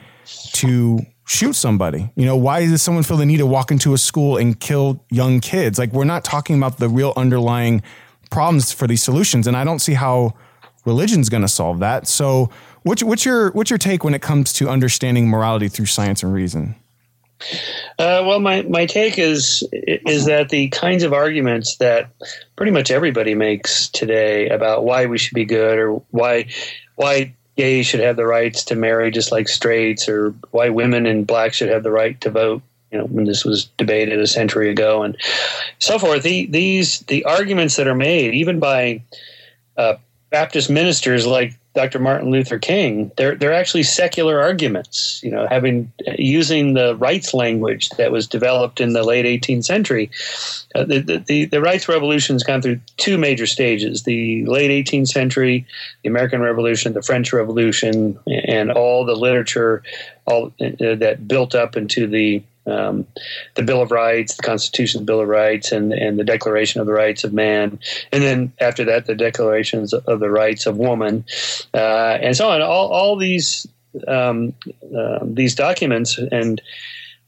[0.53, 2.09] to shoot somebody?
[2.15, 5.05] You know, why does someone feel the need to walk into a school and kill
[5.11, 5.77] young kids?
[5.77, 7.83] Like, we're not talking about the real underlying
[8.31, 9.45] problems for these solutions.
[9.45, 10.33] And I don't see how
[10.85, 12.07] religion's going to solve that.
[12.07, 12.49] So,
[12.81, 16.33] what's, what's your what's your take when it comes to understanding morality through science and
[16.33, 16.73] reason?
[17.97, 22.09] Uh, well, my, my take is is that the kinds of arguments that
[22.55, 26.47] pretty much everybody makes today about why we should be good or why
[26.95, 31.27] why gays should have the rights to marry just like straights or why women and
[31.27, 34.69] blacks should have the right to vote you know when this was debated a century
[34.69, 35.17] ago and
[35.79, 36.23] so forth.
[36.23, 39.03] The, these the arguments that are made even by
[39.77, 39.95] uh,
[40.29, 41.99] Baptist ministers like Dr.
[41.99, 45.21] Martin Luther King, they're they're actually secular arguments.
[45.23, 50.09] You know, having using the rights language that was developed in the late 18th century.
[50.73, 55.09] Uh, the, the the rights revolution has gone through two major stages: the late 18th
[55.09, 55.65] century,
[56.03, 59.83] the American Revolution, the French Revolution, and all the literature
[60.25, 63.07] all uh, that built up into the um,
[63.55, 66.87] the Bill of Rights, the Constitution, the Bill of Rights, and and the Declaration of
[66.87, 67.79] the Rights of Man,
[68.11, 71.25] and then after that, the Declarations of the Rights of Woman,
[71.73, 72.61] uh, and so on.
[72.61, 73.67] All all these
[74.07, 74.53] um,
[74.95, 76.61] uh, these documents and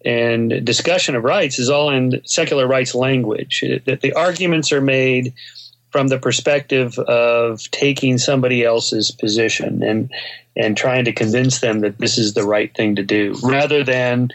[0.03, 3.63] and discussion of rights is all in secular rights language.
[3.85, 5.33] That the arguments are made
[5.91, 10.11] from the perspective of taking somebody else's position and
[10.55, 14.29] and trying to convince them that this is the right thing to do, rather than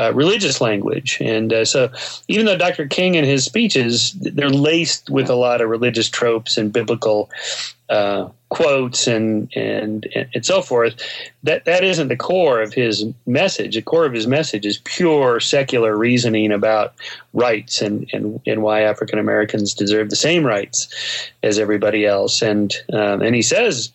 [0.00, 1.18] uh, religious language.
[1.20, 1.90] And uh, so,
[2.28, 2.86] even though Dr.
[2.86, 7.30] King and his speeches, they're laced with a lot of religious tropes and biblical
[7.90, 10.94] uh, quotes and, and and so forth,
[11.42, 13.74] that that isn't the core of his message.
[13.74, 16.94] The core of his message is pure secular reasoning about
[17.34, 20.88] rights and and, and why African Americans deserve the same rights
[21.42, 22.42] as everybody else.
[22.42, 23.92] And um, and he says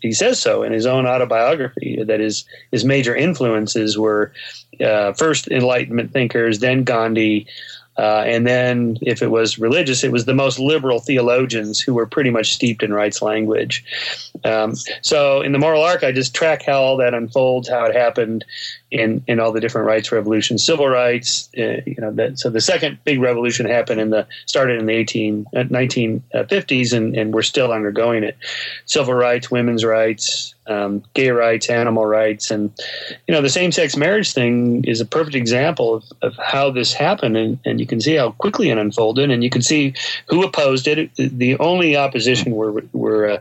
[0.00, 4.32] he says so in his own autobiography that his his major influences were
[4.80, 7.46] uh, first Enlightenment thinkers, then Gandhi,
[7.98, 12.06] uh, and then, if it was religious, it was the most liberal theologians who were
[12.06, 13.84] pretty much steeped in rights language.
[14.44, 17.94] Um, so, in the moral arc, I just track how all that unfolds, how it
[17.94, 18.44] happened
[18.90, 21.48] in in all the different rights revolutions, civil rights.
[21.56, 24.92] Uh, you know, that, so the second big revolution happened in the started in the
[24.92, 28.36] 18 uh, 1950s, and, and we're still undergoing it.
[28.84, 32.70] Civil rights, women's rights, um, gay rights, animal rights, and
[33.26, 37.36] you know the same-sex marriage thing is a perfect example of, of how this happened.
[37.36, 39.94] And, and you can see how quickly it unfolded, and you can see
[40.28, 41.10] who opposed it.
[41.16, 43.38] The only opposition were were uh,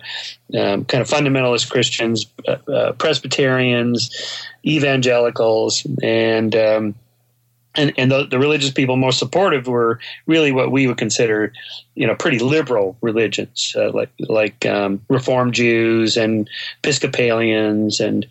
[0.54, 4.10] um, kind of fundamentalist Christians, uh, uh, Presbyterians,
[4.66, 5.35] evangelicals,
[6.02, 6.96] and um,
[7.78, 11.54] and, and the, the, religious people most supportive were really what we would consider,
[11.96, 16.50] you know, pretty liberal religions, uh, like like um, Reform Jews and
[16.84, 18.26] Episcopalians and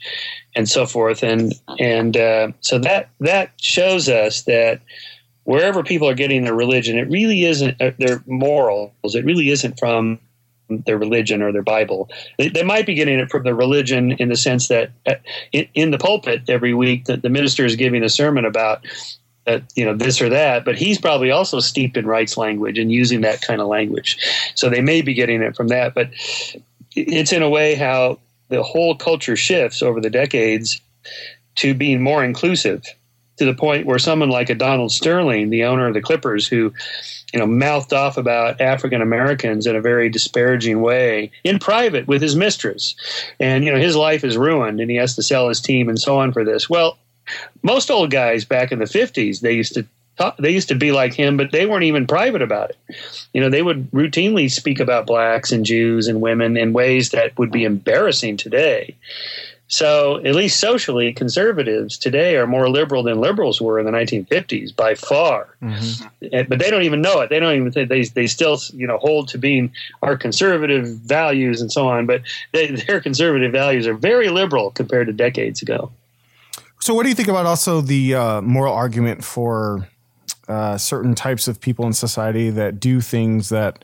[0.57, 1.23] and so forth.
[1.23, 4.81] And and uh, so that that shows us that
[5.45, 9.15] wherever people are getting their religion, it really isn't uh, their morals.
[9.15, 10.19] It really isn't from
[10.69, 12.09] their religion or their Bible.
[12.39, 15.15] They, they, might be getting it from their religion in the sense that uh,
[15.53, 18.85] in, in the pulpit every week that the minister is giving a sermon about
[19.45, 22.91] that you know this or that but he's probably also steeped in rights language and
[22.91, 24.17] using that kind of language
[24.55, 26.09] so they may be getting it from that but
[26.97, 30.81] it's in a way how the whole culture shifts over the decades
[31.57, 32.83] to being more inclusive
[33.37, 36.73] to the point where someone like a Donald Sterling, the owner of the Clippers, who
[37.35, 42.23] you know mouthed off about African Americans in a very disparaging way in private with
[42.23, 42.95] his mistress,
[43.41, 45.99] and you know his life is ruined and he has to sell his team and
[45.99, 46.71] so on for this.
[46.71, 46.97] Well,
[47.65, 49.85] most old guys back in the 50s they used to
[50.39, 52.79] they used to be like him but they weren't even private about it.
[53.33, 57.37] You know they would routinely speak about blacks and jews and women in ways that
[57.37, 58.95] would be embarrassing today
[59.69, 64.77] so at least socially conservatives today are more liberal than liberals were in the 1950s
[64.77, 65.57] by far.
[65.63, 66.49] Mm-hmm.
[66.49, 67.31] But they don't even know it.
[67.31, 69.73] They don't even think they, they still you know hold to being
[70.03, 72.23] our conservative values and so on but
[72.53, 75.91] they, their conservative values are very liberal compared to decades ago.
[76.81, 79.89] So, what do you think about also the uh, moral argument for
[80.47, 83.83] uh, certain types of people in society that do things that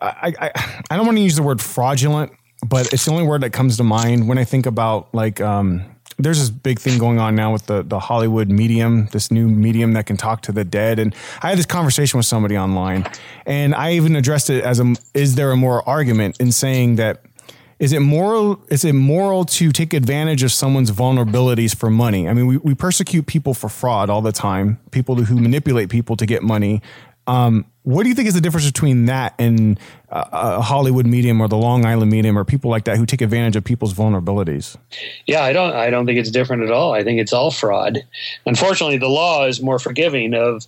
[0.00, 0.50] I, I,
[0.90, 2.32] I don't want to use the word fraudulent,
[2.66, 5.84] but it's the only word that comes to mind when I think about like um,
[6.18, 9.92] there's this big thing going on now with the the Hollywood medium, this new medium
[9.92, 10.98] that can talk to the dead.
[10.98, 13.08] And I had this conversation with somebody online,
[13.46, 17.22] and I even addressed it as a is there a moral argument in saying that
[17.78, 22.32] is it moral is it moral to take advantage of someone's vulnerabilities for money i
[22.32, 26.26] mean we, we persecute people for fraud all the time people who manipulate people to
[26.26, 26.82] get money
[27.28, 29.78] um, what do you think is the difference between that and
[30.10, 33.54] a Hollywood medium or the Long Island medium or people like that who take advantage
[33.54, 34.76] of people's vulnerabilities?
[35.26, 35.74] Yeah, I don't.
[35.74, 36.92] I don't think it's different at all.
[36.94, 37.98] I think it's all fraud.
[38.46, 40.66] Unfortunately, the law is more forgiving of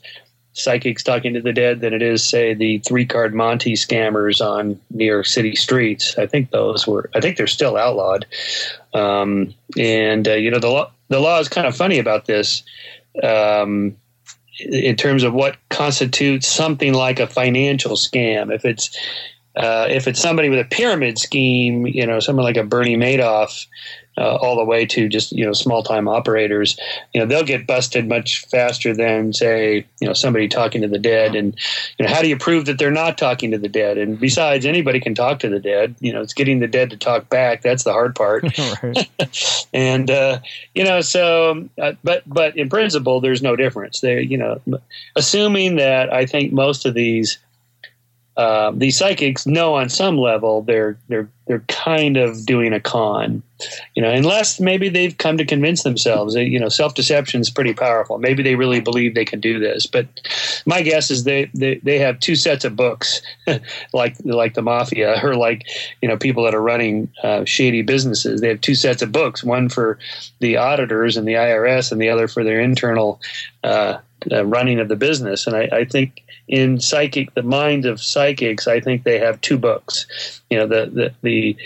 [0.53, 4.79] psychics talking to the dead than it is, say, the three card Monty scammers on
[4.91, 6.17] New York City streets.
[6.19, 8.27] I think those were, I think they're still outlawed.
[8.93, 12.63] Um, and, uh, you know, the law, the law is kind of funny about this
[13.23, 13.97] um,
[14.65, 18.55] in terms of what constitutes something like a financial scam.
[18.55, 18.97] If it's,
[19.57, 23.67] uh, if it's somebody with a pyramid scheme, you know, someone like a Bernie Madoff,
[24.21, 26.79] uh, all the way to just you know small time operators.
[27.15, 30.99] You know they'll get busted much faster than say you know somebody talking to the
[30.99, 31.35] dead.
[31.35, 31.57] And
[31.99, 33.99] you know how do you prove that they're not talking to the dead?
[33.99, 35.95] And besides, anybody can talk to the dead.
[36.01, 37.63] You know it's getting the dead to talk back.
[37.63, 38.45] That's the hard part.
[39.73, 40.41] and uh,
[40.75, 44.01] you know so uh, but but in principle, there's no difference.
[44.01, 44.61] They you know
[45.17, 47.39] assuming that I think most of these
[48.41, 53.43] uh, these psychics know on some level they're they're they're kind of doing a con,
[53.95, 56.33] you know, unless maybe they've come to convince themselves.
[56.33, 58.17] That, you know, self deception is pretty powerful.
[58.17, 59.85] Maybe they really believe they can do this.
[59.85, 60.07] But
[60.65, 63.21] my guess is they they, they have two sets of books,
[63.93, 65.67] like like the mafia or like
[66.01, 68.41] you know people that are running uh, shady businesses.
[68.41, 69.99] They have two sets of books, one for
[70.39, 73.21] the auditors and the IRS, and the other for their internal.
[73.63, 73.99] Uh,
[74.31, 75.47] uh, running of the business.
[75.47, 79.59] And I, I, think in psychic, the mind of psychics, I think they have two
[79.59, 80.41] books.
[80.51, 81.57] You know, the the the,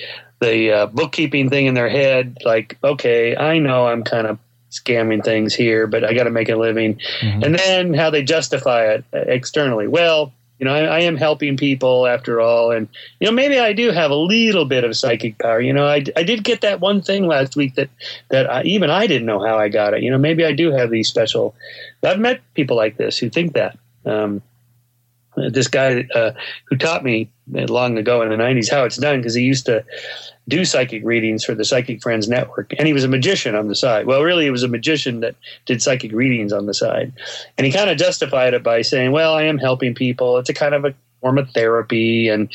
[0.41, 4.39] the uh, bookkeeping thing in their head, like, okay, I know I'm kind of
[4.71, 7.01] scamming things here, but I got to make a living.
[7.21, 7.43] Mm-hmm.
[7.45, 9.87] And then how they justify it externally.
[9.87, 12.89] Well, you know, I, I, am helping people after all, and
[13.19, 15.61] you know, maybe I do have a little bit of psychic power.
[15.61, 17.91] You know, I, I did get that one thing last week that
[18.31, 20.03] that I, even I didn't know how I got it.
[20.03, 21.55] You know, maybe I do have these special.
[22.03, 23.79] I've met people like this who think that.
[24.07, 24.43] Um,
[25.37, 26.33] this guy uh,
[26.67, 29.85] who taught me long ago in the 90s how it's done because he used to
[30.49, 32.73] do psychic readings for the Psychic Friends Network.
[32.79, 34.07] And he was a magician on the side.
[34.07, 37.13] Well, really, he was a magician that did psychic readings on the side.
[37.57, 40.37] And he kind of justified it by saying, well, I am helping people.
[40.39, 42.51] It's a kind of a form of therapy and,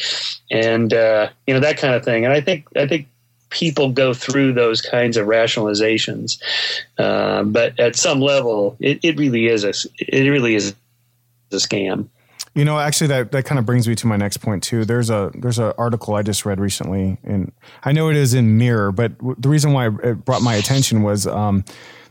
[0.52, 2.26] and, uh, you know, that kind of thing.
[2.26, 3.08] And I think, I think,
[3.50, 6.40] people go through those kinds of rationalizations
[7.00, 10.76] uh, but at some level it, it really is a it really is
[11.52, 12.08] a scam
[12.56, 14.86] you know, actually, that, that kind of brings me to my next point too.
[14.86, 17.52] There's a there's an article I just read recently, and
[17.84, 21.04] I know it is in Mirror, but w- the reason why it brought my attention
[21.04, 21.64] was um,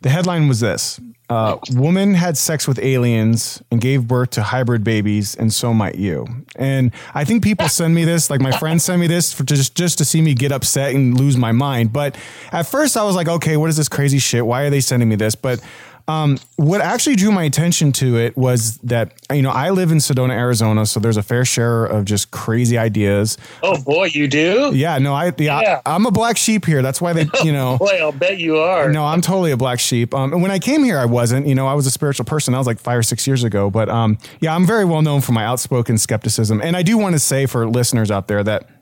[0.02, 4.82] the headline was this uh, Woman had sex with aliens and gave birth to hybrid
[4.82, 6.26] babies, and so might you.
[6.56, 9.74] And I think people send me this, like my friends send me this for just,
[9.74, 11.92] just to see me get upset and lose my mind.
[11.92, 12.16] But
[12.50, 14.46] at first I was like, okay, what is this crazy shit?
[14.46, 15.34] Why are they sending me this?
[15.34, 15.60] But
[16.08, 19.98] um, what actually drew my attention to it was that you know I live in
[19.98, 23.36] Sedona, Arizona, so there's a fair share of just crazy ideas.
[23.62, 24.72] Oh boy, you do?
[24.74, 25.80] Yeah, no, I yeah, yeah.
[25.84, 26.80] I, am a black sheep here.
[26.80, 27.76] That's why they, you know.
[27.76, 28.90] boy, I'll bet you are.
[28.90, 30.14] No, I'm totally a black sheep.
[30.14, 31.46] Um, and when I came here, I wasn't.
[31.46, 32.54] You know, I was a spiritual person.
[32.54, 33.68] I was like five or six years ago.
[33.68, 37.16] But um, yeah, I'm very well known for my outspoken skepticism, and I do want
[37.16, 38.77] to say for listeners out there that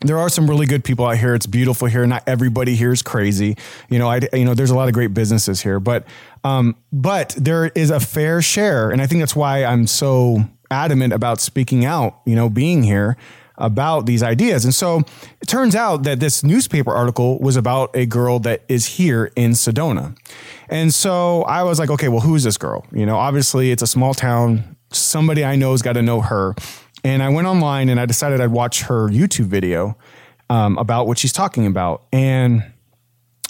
[0.00, 1.34] there are some really good people out here.
[1.34, 2.06] It's beautiful here.
[2.06, 3.56] Not everybody here is crazy.
[3.88, 6.04] You know, I you know, there's a lot of great businesses here, but
[6.42, 11.12] um, but there is a fair share, and I think that's why I'm so adamant
[11.12, 12.20] about speaking out.
[12.26, 13.16] You know, being here
[13.56, 14.64] about these ideas.
[14.64, 15.02] And so
[15.40, 19.52] it turns out that this newspaper article was about a girl that is here in
[19.52, 20.16] Sedona.
[20.68, 22.84] And so I was like, okay, well, who is this girl?
[22.90, 24.76] You know, obviously it's a small town.
[24.90, 26.54] Somebody I know has got to know her.
[27.04, 29.96] And I went online and I decided I'd watch her YouTube video
[30.48, 32.04] um, about what she's talking about.
[32.12, 32.64] And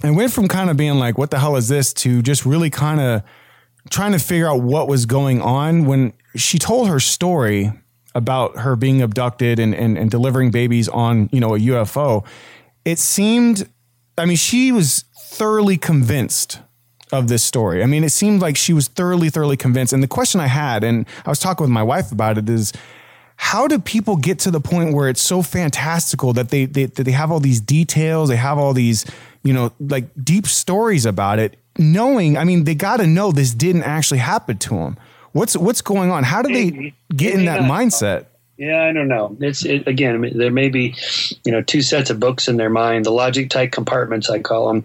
[0.02, 2.68] I went from kind of being like, what the hell is this to just really
[2.68, 3.22] kind of
[3.90, 7.72] trying to figure out what was going on when she told her story
[8.14, 12.24] about her being abducted and, and, and delivering babies on, you know, a UFO.
[12.84, 13.68] It seemed,
[14.18, 16.61] I mean, she was thoroughly convinced
[17.12, 17.82] of this story.
[17.82, 19.92] I mean, it seemed like she was thoroughly, thoroughly convinced.
[19.92, 22.72] And the question I had, and I was talking with my wife about it, is
[23.37, 27.05] how do people get to the point where it's so fantastical that they, they that
[27.05, 29.05] they have all these details, they have all these,
[29.43, 33.53] you know, like deep stories about it, knowing, I mean, they got to know this
[33.53, 34.97] didn't actually happen to them.
[35.32, 36.22] What's what's going on?
[36.22, 38.26] How do they get in that mindset?
[38.57, 39.36] Yeah, I don't know.
[39.40, 40.94] It's it, again, there may be,
[41.44, 43.05] you know, two sets of books in their mind.
[43.05, 44.84] The logic tight compartments, I call them.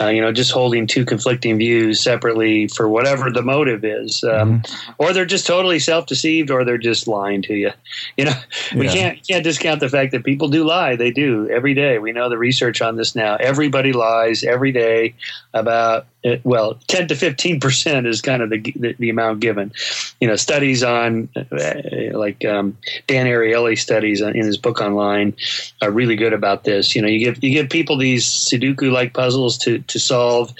[0.00, 4.60] Uh, you know, just holding two conflicting views separately for whatever the motive is, um,
[4.62, 4.92] mm-hmm.
[4.98, 7.72] or they're just totally self-deceived, or they're just lying to you.
[8.16, 8.40] You know,
[8.76, 8.92] we yeah.
[8.92, 10.94] can't can't discount the fact that people do lie.
[10.94, 11.98] They do every day.
[11.98, 13.34] We know the research on this now.
[13.34, 15.16] Everybody lies every day
[15.52, 16.06] about
[16.42, 19.72] well, 10 to 15 percent is kind of the, the, the amount given.
[20.20, 21.74] You know, studies on uh,
[22.12, 25.34] like um, Dan Ariely studies in his book online
[25.80, 26.94] are really good about this.
[26.94, 30.52] You know, you give you give people these Sudoku like puzzles to to solve,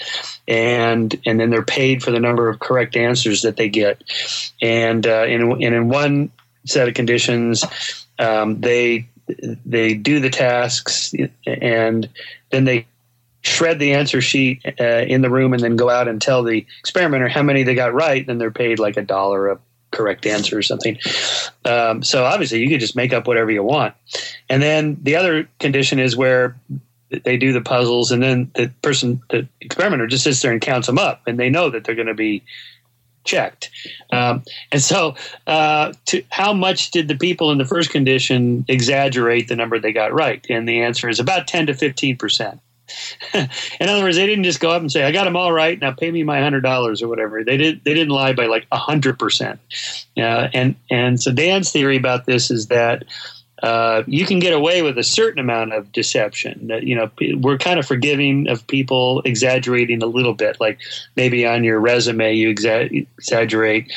[0.47, 4.03] and and then they're paid for the number of correct answers that they get,
[4.61, 6.31] and uh, and, and in one
[6.65, 7.63] set of conditions,
[8.17, 9.07] um, they
[9.65, 11.13] they do the tasks
[11.45, 12.09] and
[12.49, 12.85] then they
[13.49, 16.65] shred the answer sheet uh, in the room and then go out and tell the
[16.79, 19.59] experimenter how many they got right, then they're paid like a dollar a
[19.91, 20.97] correct answer or something.
[21.65, 23.95] Um, so obviously, you could just make up whatever you want.
[24.49, 26.55] And then the other condition is where
[27.09, 30.85] they do the puzzles, and then the person, the experimenter, just sits there and counts
[30.85, 32.43] them up, and they know that they're going to be
[33.23, 33.71] checked.
[34.11, 35.15] Um, and so,
[35.47, 39.91] uh, to, how much did the people in the first condition exaggerate the number they
[39.91, 40.45] got right?
[40.49, 42.59] And the answer is about 10 to 15 percent.
[43.33, 45.79] in other words, they didn't just go up and say, "I got them all right.
[45.79, 47.83] Now pay me my hundred dollars or whatever." They did.
[47.83, 49.59] They didn't lie by like a hundred percent.
[50.15, 53.05] And and so Dan's theory about this is that.
[53.61, 56.69] Uh, you can get away with a certain amount of deception.
[56.81, 60.59] You know, we're kind of forgiving of people exaggerating a little bit.
[60.59, 60.79] Like
[61.15, 63.91] maybe on your resume, you exa- exaggerate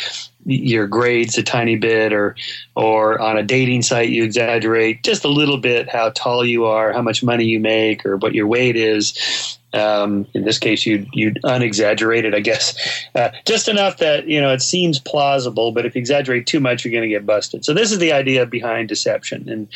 [0.44, 2.34] your grades a tiny bit or
[2.74, 6.92] or on a dating site you exaggerate just a little bit how tall you are
[6.92, 11.06] how much money you make or what your weight is um, in this case you
[11.12, 15.86] you unexaggerate it i guess uh, just enough that you know it seems plausible but
[15.86, 18.46] if you exaggerate too much you're going to get busted so this is the idea
[18.46, 19.68] behind deception and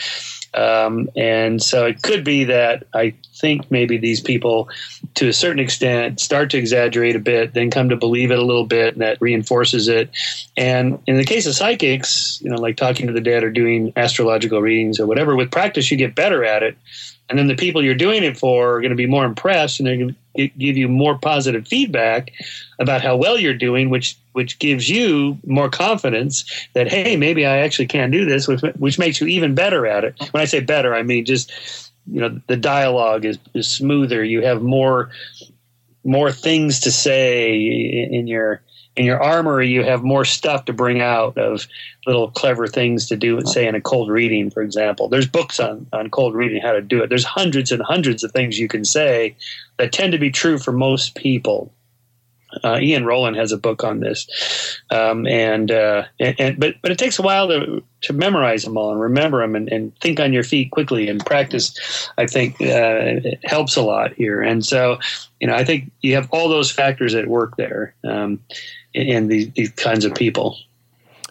[0.56, 4.68] um, and so it could be that I think maybe these people,
[5.14, 8.44] to a certain extent, start to exaggerate a bit, then come to believe it a
[8.44, 10.10] little bit, and that reinforces it.
[10.56, 13.92] And in the case of psychics, you know, like talking to the dead or doing
[13.96, 16.76] astrological readings or whatever, with practice you get better at it.
[17.28, 19.86] And then the people you're doing it for are going to be more impressed, and
[19.86, 22.32] they're going to give you more positive feedback
[22.78, 27.58] about how well you're doing, which which gives you more confidence that hey, maybe I
[27.58, 30.14] actually can do this, which which makes you even better at it.
[30.30, 31.50] When I say better, I mean just
[32.06, 34.22] you know the dialogue is, is smoother.
[34.22, 35.10] You have more
[36.04, 38.62] more things to say in your
[38.96, 41.66] in your armory you have more stuff to bring out of
[42.06, 45.08] little clever things to do say in a cold reading for example.
[45.08, 47.08] There's books on, on cold reading how to do it.
[47.08, 49.36] There's hundreds and hundreds of things you can say
[49.78, 51.72] that tend to be true for most people
[52.64, 56.90] Uh, Ian Rowland has a book on this, um, and, uh, and, and but but
[56.90, 60.20] it takes a while to to memorize them all and remember them and, and think
[60.20, 62.08] on your feet quickly and practice.
[62.18, 64.98] I think uh, helps a lot here, and so
[65.40, 68.40] you know I think you have all those factors at work there um,
[68.94, 70.56] in, these, these kinds of people.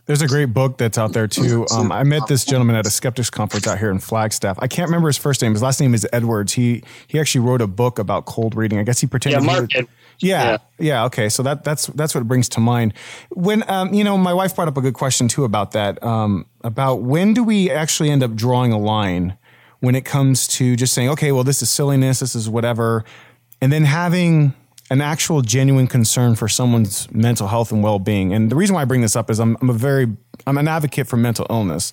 [0.05, 1.65] There's a great book that's out there too.
[1.71, 4.57] Um, I met this gentleman at a skeptics conference out here in Flagstaff.
[4.61, 5.53] I can't remember his first name.
[5.53, 6.53] His last name is Edwards.
[6.53, 8.77] He he actually wrote a book about cold reading.
[8.77, 9.41] I guess he pretended.
[9.41, 9.71] Yeah, Mark.
[10.19, 12.93] Yeah, yeah, yeah, Okay, so that that's that's what it brings to mind.
[13.29, 16.01] When um, you know, my wife brought up a good question too about that.
[16.03, 19.37] Um, about when do we actually end up drawing a line
[19.79, 23.03] when it comes to just saying, okay, well, this is silliness, this is whatever,
[23.61, 24.53] and then having
[24.89, 28.33] an actual genuine concern for someone's mental health and well-being.
[28.33, 30.07] And the reason why I bring this up is I'm, I'm a very
[30.45, 31.91] I'm an advocate for mental illness,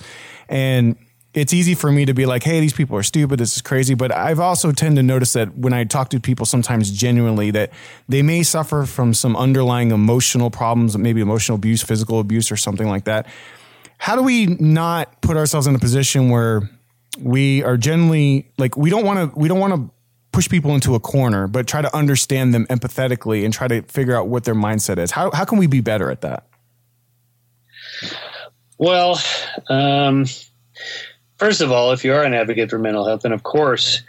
[0.49, 0.97] and
[1.35, 3.39] it's easy for me to be like, hey, these people are stupid.
[3.39, 3.95] This is crazy.
[3.95, 7.71] But I've also tend to notice that when I talk to people sometimes genuinely that
[8.09, 12.89] they may suffer from some underlying emotional problems, maybe emotional abuse, physical abuse, or something
[12.89, 13.27] like that.
[13.97, 16.69] How do we not put ourselves in a position where
[17.19, 19.91] we are generally like we don't want to we don't want to
[20.33, 24.17] push people into a corner, but try to understand them empathetically and try to figure
[24.17, 25.11] out what their mindset is.
[25.11, 26.47] How how can we be better at that?
[28.79, 29.21] Well,
[29.69, 30.27] um,
[31.43, 34.03] first of all, if you are an advocate for mental health, then of course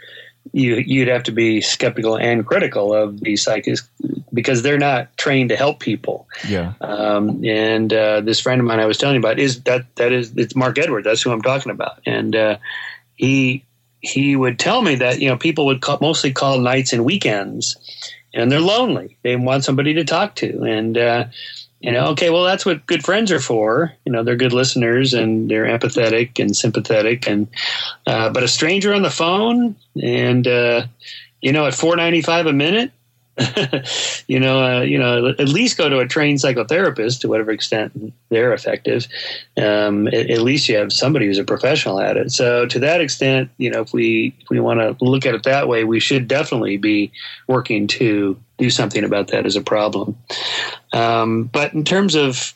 [0.52, 3.88] you you'd have to be skeptical and critical of these psychics
[4.32, 6.28] because they're not trained to help people.
[6.46, 6.74] Yeah.
[6.80, 10.12] Um, and uh, this friend of mine I was telling you about is that that
[10.12, 11.06] is it's Mark Edwards.
[11.06, 12.58] That's who I'm talking about, and uh,
[13.16, 13.64] he
[14.00, 17.76] he would tell me that you know people would call, mostly call nights and weekends,
[18.32, 19.16] and they're lonely.
[19.22, 21.24] They want somebody to talk to, and uh,
[21.84, 23.92] you know, okay, well that's what good friends are for.
[24.06, 27.46] You know, they're good listeners and they're empathetic and sympathetic, and
[28.06, 30.86] uh, but a stranger on the phone and uh,
[31.42, 32.90] you know at four ninety five a minute
[34.28, 38.14] you know, uh, you know, at least go to a trained psychotherapist to whatever extent
[38.28, 39.08] they're effective.
[39.56, 42.30] Um, at, at, least you have somebody who's a professional at it.
[42.30, 45.42] So to that extent, you know, if we if we want to look at it
[45.42, 47.10] that way, we should definitely be
[47.48, 50.16] working to do something about that as a problem.
[50.92, 52.54] Um, but in terms of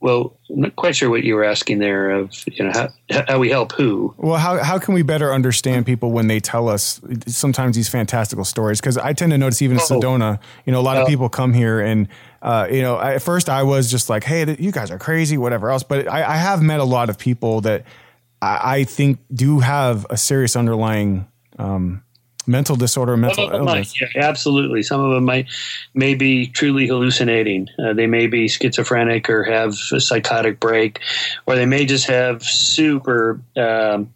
[0.00, 3.38] well, I'm not quite sure what you were asking there of, you know, how, how
[3.38, 4.14] we help who.
[4.16, 8.44] Well, how, how can we better understand people when they tell us sometimes these fantastical
[8.44, 8.80] stories?
[8.80, 10.00] Because I tend to notice even in oh.
[10.00, 12.06] Sedona, you know, a lot of people come here and,
[12.42, 15.36] uh, you know, I, at first I was just like, hey, you guys are crazy,
[15.36, 15.82] whatever else.
[15.82, 17.84] But I, I have met a lot of people that
[18.40, 21.26] I, I think do have a serious underlying
[21.58, 22.04] um,
[22.48, 23.94] mental disorder, mental illness.
[24.00, 24.82] Might, yeah, absolutely.
[24.82, 25.46] Some of them might
[25.94, 27.68] may be truly hallucinating.
[27.78, 31.00] Uh, they may be schizophrenic or have a psychotic break,
[31.46, 33.40] or they may just have super.
[33.56, 34.12] Um,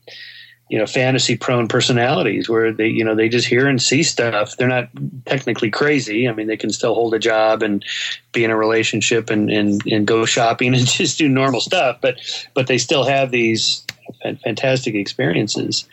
[0.68, 4.56] you know, fantasy prone personalities where they, you know, they just hear and see stuff.
[4.56, 4.88] They're not
[5.26, 6.26] technically crazy.
[6.26, 7.84] I mean, they can still hold a job and
[8.32, 12.20] be in a relationship and, and, and go shopping and just do normal stuff, but,
[12.54, 13.84] but they still have these
[14.20, 15.86] fantastic experiences.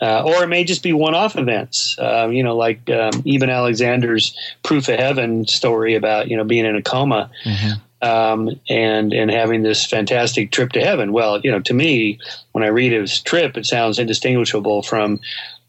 [0.00, 4.36] Uh, or it may just be one-off events, uh, you know, like um, Eben Alexander's
[4.62, 8.06] "Proof of Heaven" story about you know being in a coma mm-hmm.
[8.06, 11.12] um, and and having this fantastic trip to heaven.
[11.12, 12.18] Well, you know, to me,
[12.52, 15.20] when I read his trip, it sounds indistinguishable from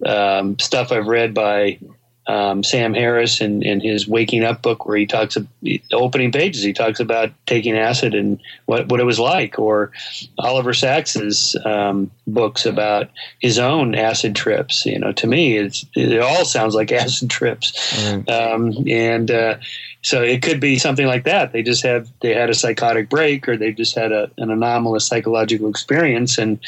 [0.05, 1.79] um, stuff I've read by
[2.27, 6.61] um, Sam Harris in, in his Waking Up book, where he talks the opening pages,
[6.61, 9.91] he talks about taking acid and what, what it was like, or
[10.37, 13.09] Oliver Sacks's um, books about
[13.39, 14.85] his own acid trips.
[14.85, 18.29] You know, to me, it's, it all sounds like acid trips, mm.
[18.29, 19.57] um, and uh,
[20.01, 21.53] so it could be something like that.
[21.53, 25.07] They just have they had a psychotic break, or they just had a, an anomalous
[25.07, 26.59] psychological experience, and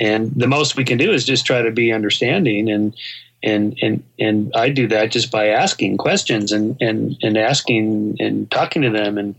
[0.00, 2.94] and the most we can do is just try to be understanding and
[3.46, 8.50] and and and I do that just by asking questions and and and asking and
[8.50, 9.34] talking to them and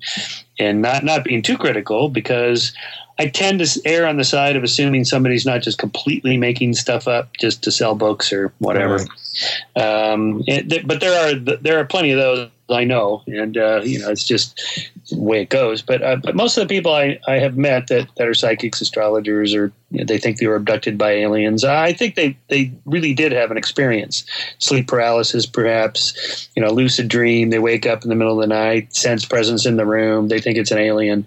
[0.58, 2.74] and not not being too critical because
[3.20, 7.08] I tend to err on the side of assuming somebody's not just completely making stuff
[7.08, 8.98] up just to sell books or whatever.
[9.76, 9.84] Right.
[9.84, 14.00] Um, it, but there are there are plenty of those I know, and uh, you
[14.00, 14.60] know it's just
[15.10, 15.82] the way it goes.
[15.82, 18.82] But uh, but most of the people I, I have met that, that are psychics,
[18.82, 22.74] astrologers, or you know, they think they were abducted by aliens, I think they they
[22.86, 24.26] really did have an experience,
[24.60, 27.52] sleep paralysis, perhaps, you know, lucid dream.
[27.52, 30.28] They wake up in the middle of the night, sense presence in the room.
[30.28, 31.26] They think it's an alien.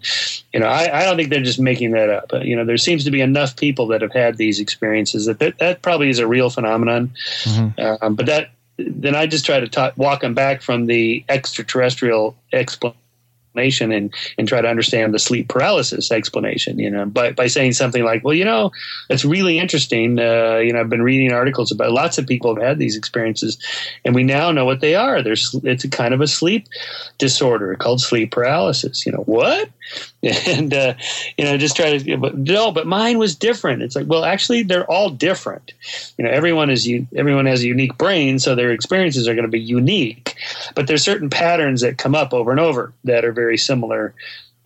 [0.53, 2.26] You know, I, I don't think they're just making that up.
[2.28, 5.38] But, you know, there seems to be enough people that have had these experiences that
[5.38, 7.12] that, that probably is a real phenomenon.
[7.45, 8.05] Mm-hmm.
[8.05, 8.51] Um, but that
[8.87, 12.97] then I just try to talk, walk them back from the extraterrestrial explanation
[13.91, 18.05] and and try to understand the sleep paralysis explanation you know by, by saying something
[18.05, 18.70] like well you know
[19.09, 22.62] it's really interesting uh, you know i've been reading articles about lots of people have
[22.62, 23.59] had these experiences
[24.05, 25.22] and we now know what they are.
[25.22, 26.66] There's it's a kind of a sleep
[27.18, 29.05] disorder called sleep paralysis.
[29.07, 29.68] You know what
[30.22, 30.95] and uh,
[31.36, 33.82] you know just try to but no but mine was different.
[33.82, 35.72] It's like well actually they're all different.
[36.18, 39.51] You know everyone is everyone has a unique brain so their experiences are going to
[39.51, 40.36] be unique.
[40.74, 44.14] But there's certain patterns that come up over and over that are very similar.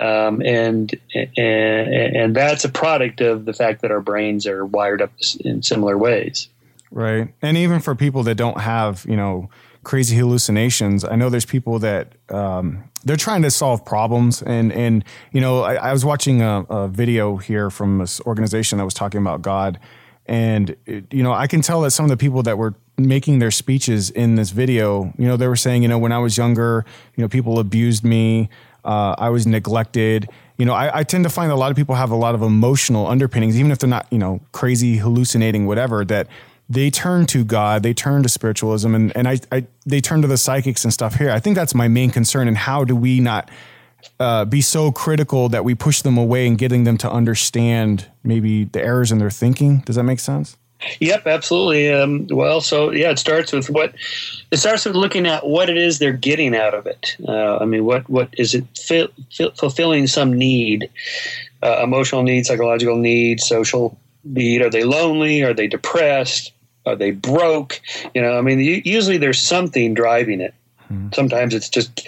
[0.00, 5.00] Um, and, and and that's a product of the fact that our brains are wired
[5.00, 6.48] up in similar ways.
[6.90, 7.32] Right.
[7.42, 9.50] And even for people that don't have you know
[9.85, 15.05] crazy hallucinations i know there's people that um, they're trying to solve problems and and
[15.32, 18.95] you know i, I was watching a, a, video here from this organization that was
[18.95, 19.78] talking about god
[20.26, 23.41] and it, you know i can tell that some of the people that were making
[23.41, 26.37] their speeches in this video you know they were saying you know when i was
[26.37, 26.85] younger
[27.16, 28.49] you know people abused me
[28.85, 30.28] uh, I was neglected.
[30.59, 32.43] You know, I, I, tend to find a lot of people have a lot of
[32.43, 36.28] emotional underpinnings, even if they're not, you know, crazy, hallucinating, whatever, that
[36.74, 40.28] they turn to God, they turn to spiritualism, and, and I, I they turn to
[40.28, 41.30] the psychics and stuff here.
[41.30, 42.48] I think that's my main concern.
[42.48, 43.50] And how do we not
[44.20, 48.64] uh, be so critical that we push them away and getting them to understand maybe
[48.64, 49.78] the errors in their thinking?
[49.86, 50.56] Does that make sense?
[51.00, 51.92] Yep, absolutely.
[51.92, 53.94] Um, well, so yeah, it starts with what
[54.50, 57.16] it starts with looking at what it is they're getting out of it.
[57.26, 60.90] Uh, I mean, what what is it fi- fi- fulfilling some need,
[61.62, 64.62] uh, emotional need, psychological need, social need?
[64.62, 65.42] Are they lonely?
[65.42, 66.52] Are they depressed?
[66.87, 67.80] Are they broke?
[68.14, 70.55] You know, I mean, usually there's something driving it.
[70.89, 71.09] Hmm.
[71.12, 72.07] Sometimes it's just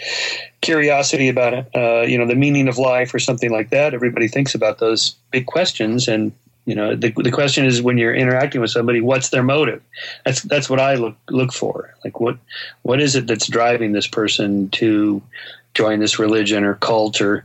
[0.61, 3.95] curiosity about it, uh, you know, the meaning of life or something like that.
[3.95, 6.33] Everybody thinks about those big questions, and
[6.67, 9.83] you know, the, the question is when you're interacting with somebody, what's their motive?
[10.25, 11.95] That's that's what I look look for.
[12.05, 12.39] Like what
[12.83, 15.23] what is it that's driving this person to
[15.75, 17.45] join this religion or cult or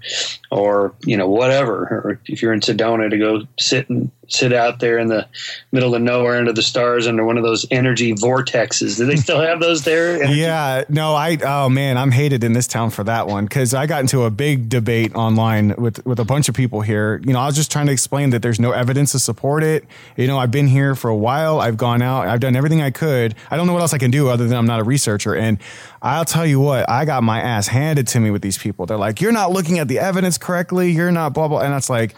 [0.50, 4.80] or you know whatever or if you're in sedona to go sit and sit out
[4.80, 5.28] there in the
[5.72, 8.98] middle of nowhere under the stars under one of those energy vortexes.
[8.98, 10.22] Do they still have those there?
[10.32, 10.86] Yeah.
[10.90, 14.02] No i oh man i'm hated in this town for that one because i got
[14.02, 17.22] into a big debate online with with a bunch of people here.
[17.24, 19.86] You know i was just trying to explain that there's no evidence to support it.
[20.16, 21.60] You know i've been here for a while.
[21.60, 22.28] I've gone out.
[22.28, 23.36] I've done everything i could.
[23.50, 25.36] I don't know what else i can do other than i'm not a researcher.
[25.36, 25.60] And
[26.02, 28.86] I'll tell you what, I got my ass handed to me with these people.
[28.86, 30.92] They're like, you're not looking at the evidence correctly.
[30.92, 31.60] You're not blah, blah.
[31.60, 32.16] And that's like,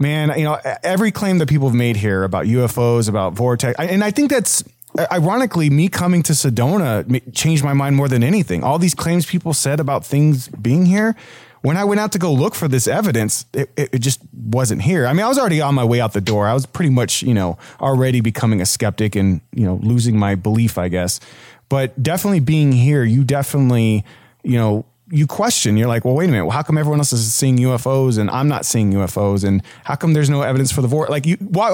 [0.00, 4.02] man, you know, every claim that people have made here about UFOs, about vortex, and
[4.02, 4.64] I think that's
[4.98, 8.64] uh, ironically me coming to Sedona changed my mind more than anything.
[8.64, 11.14] All these claims people said about things being here.
[11.62, 15.06] When I went out to go look for this evidence, it, it, just wasn't here.
[15.06, 16.46] I mean, I was already on my way out the door.
[16.46, 20.36] I was pretty much, you know, already becoming a skeptic and, you know, losing my
[20.36, 21.20] belief, I guess.
[21.68, 24.06] But definitely being here, you definitely,
[24.42, 25.76] you know, you question.
[25.76, 26.46] You're like, well, wait a minute.
[26.46, 29.44] Well, how come everyone else is seeing UFOs and I'm not seeing UFOs?
[29.44, 31.10] And how come there's no evidence for the vortex?
[31.10, 31.70] Like, you, why,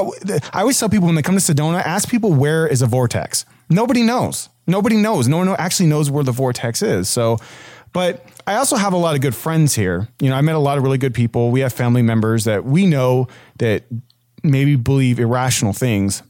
[0.52, 3.44] I always tell people when they come to Sedona, ask people where is a vortex.
[3.68, 4.48] Nobody knows.
[4.66, 5.28] Nobody knows.
[5.28, 7.08] No one actually knows where the vortex is.
[7.08, 7.38] So,
[7.92, 10.08] but I also have a lot of good friends here.
[10.20, 11.50] You know, I met a lot of really good people.
[11.50, 13.28] We have family members that we know
[13.58, 13.84] that
[14.42, 16.22] maybe believe irrational things.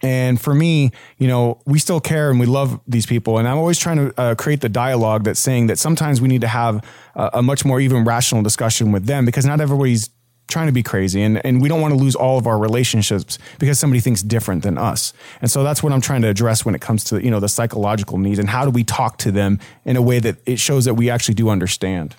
[0.00, 3.38] And for me, you know, we still care and we love these people.
[3.38, 6.40] And I'm always trying to uh, create the dialogue that's saying that sometimes we need
[6.40, 6.84] to have
[7.14, 10.08] a, a much more even rational discussion with them because not everybody's
[10.48, 13.38] trying to be crazy and, and we don't want to lose all of our relationships
[13.58, 15.12] because somebody thinks different than us.
[15.40, 17.48] And so that's what I'm trying to address when it comes to, you know, the
[17.48, 20.84] psychological needs and how do we talk to them in a way that it shows
[20.84, 22.16] that we actually do understand.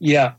[0.00, 0.34] Yeah.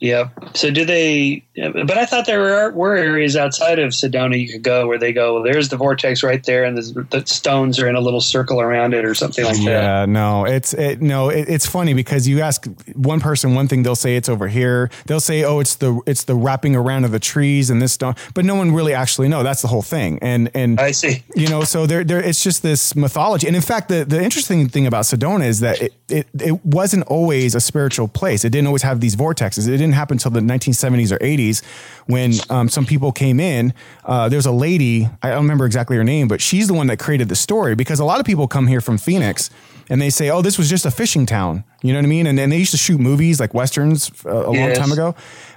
[0.00, 0.28] Yeah.
[0.54, 1.42] So do they?
[1.56, 5.12] But I thought there were, were areas outside of Sedona you could go where they
[5.12, 5.34] go.
[5.34, 8.60] Well, there's the vortex right there, and the, the stones are in a little circle
[8.60, 9.82] around it, or something like yeah, that.
[9.82, 10.06] Yeah.
[10.06, 10.44] No.
[10.44, 11.02] It's it.
[11.02, 11.30] No.
[11.30, 14.88] It, it's funny because you ask one person one thing, they'll say it's over here.
[15.06, 18.14] They'll say, oh, it's the it's the wrapping around of the trees and this stone,
[18.34, 19.42] but no one really actually know.
[19.42, 20.20] That's the whole thing.
[20.22, 21.24] And and I see.
[21.38, 23.46] You know, so there there it's just this mythology.
[23.46, 27.04] And in fact, the the interesting thing about Sedona is that it it, it wasn't
[27.04, 28.44] always a spiritual place.
[28.44, 29.68] It didn't always have these vortexes.
[29.68, 31.64] It didn't didn't happen until the 1970s or 80s
[32.06, 33.74] when um, some people came in.
[34.04, 36.98] Uh, there's a lady, I don't remember exactly her name, but she's the one that
[36.98, 39.50] created the story because a lot of people come here from Phoenix
[39.88, 41.64] and they say, oh, this was just a fishing town.
[41.82, 42.26] You know what I mean?
[42.26, 44.76] And then they used to shoot movies like Westerns uh, a yes.
[44.78, 45.14] long time ago.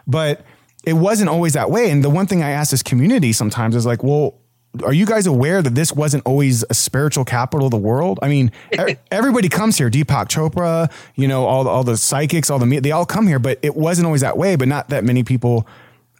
[0.07, 0.45] But
[0.83, 1.91] it wasn't always that way.
[1.91, 4.40] And the one thing I ask this community sometimes is like, well,
[4.83, 8.19] are you guys aware that this wasn't always a spiritual capital of the world?
[8.21, 8.51] I mean,
[9.11, 9.89] everybody comes here.
[9.89, 13.59] Deepak Chopra, you know, all all the psychics, all the they all come here, but
[13.61, 14.55] it wasn't always that way.
[14.55, 15.67] But not that many people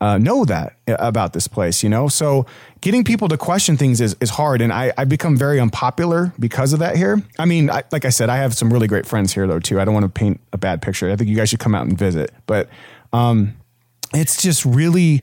[0.02, 2.08] uh, know that about this place, you know?
[2.08, 2.48] So
[2.82, 4.60] getting people to question things is, is hard.
[4.60, 7.22] And I, I become very unpopular because of that here.
[7.38, 9.80] I mean, I, like I said, I have some really great friends here though, too.
[9.80, 11.10] I don't want to paint a bad picture.
[11.12, 12.68] I think you guys should come out and visit, but,
[13.14, 13.56] um,
[14.14, 15.22] it's just really,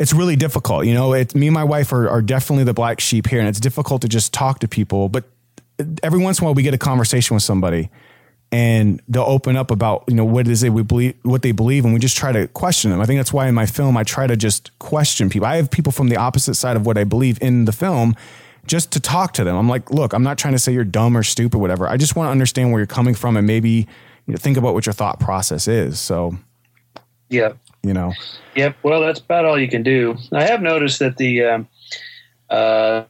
[0.00, 0.86] it's really difficult.
[0.86, 3.46] You know, it, me and my wife are, are definitely the black sheep here and
[3.46, 5.24] it's difficult to just talk to people, but
[6.02, 7.90] every once in a while we get a conversation with somebody
[8.50, 11.84] and they'll open up about you know what is they we believe what they believe
[11.84, 13.00] and we just try to question them.
[13.00, 15.46] I think that's why in my film i try to just question people.
[15.46, 18.16] I have people from the opposite side of what i believe in the film
[18.66, 19.54] just to talk to them.
[19.54, 21.86] I'm like look i'm not trying to say you're dumb or stupid whatever.
[21.86, 23.86] I just want to understand where you're coming from and maybe
[24.26, 26.00] you know, think about what your thought process is.
[26.00, 26.36] So
[27.28, 27.52] yeah
[27.82, 28.12] you know
[28.54, 31.68] yep well that's about all you can do i have noticed that the um,
[32.50, 33.04] uh,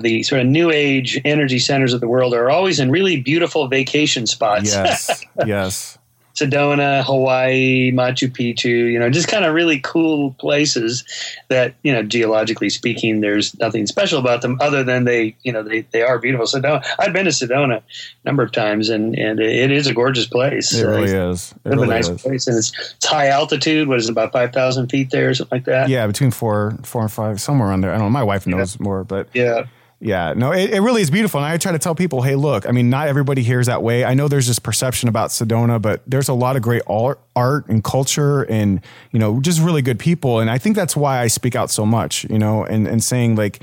[0.00, 3.68] the sort of new age energy centers of the world are always in really beautiful
[3.68, 4.72] vacation spots.
[4.72, 5.97] Yes, yes.
[6.38, 11.04] Sedona, Hawaii, Machu Picchu, you know, just kind of really cool places
[11.48, 15.62] that, you know, geologically speaking, there's nothing special about them other than they, you know,
[15.62, 16.46] they, they are beautiful.
[16.46, 17.82] Sedona, I've been to Sedona a
[18.24, 20.72] number of times and, and it is a gorgeous place.
[20.72, 21.54] It really uh, is.
[21.64, 22.22] It really a nice is.
[22.22, 22.46] place.
[22.46, 23.88] And it's, it's high altitude.
[23.88, 25.88] What is it, about 5,000 feet there or something like that?
[25.88, 27.90] Yeah, between four, four and five, somewhere around there.
[27.90, 28.10] I don't know.
[28.10, 28.84] My wife knows yeah.
[28.84, 29.66] more, but yeah.
[30.00, 31.40] Yeah, no, it, it really is beautiful.
[31.40, 34.04] And I try to tell people, hey, look, I mean, not everybody hears that way.
[34.04, 37.82] I know there's this perception about Sedona, but there's a lot of great art and
[37.82, 38.80] culture and,
[39.10, 40.38] you know, just really good people.
[40.38, 43.34] And I think that's why I speak out so much, you know, and, and saying,
[43.34, 43.60] like,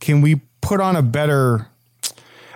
[0.00, 1.68] can we put on a better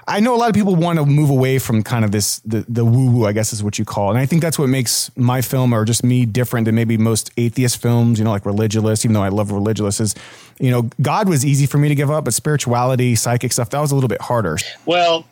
[0.07, 2.65] I know a lot of people want to move away from kind of this the
[2.69, 4.11] the woo woo, I guess is what you call, it.
[4.13, 7.31] and I think that's what makes my film or just me different than maybe most
[7.37, 8.19] atheist films.
[8.19, 10.15] You know, like Religulous, even though I love Religulous, is
[10.59, 13.81] you know God was easy for me to give up, but spirituality, psychic stuff that
[13.81, 14.59] was a little bit harder.
[14.87, 15.25] Well,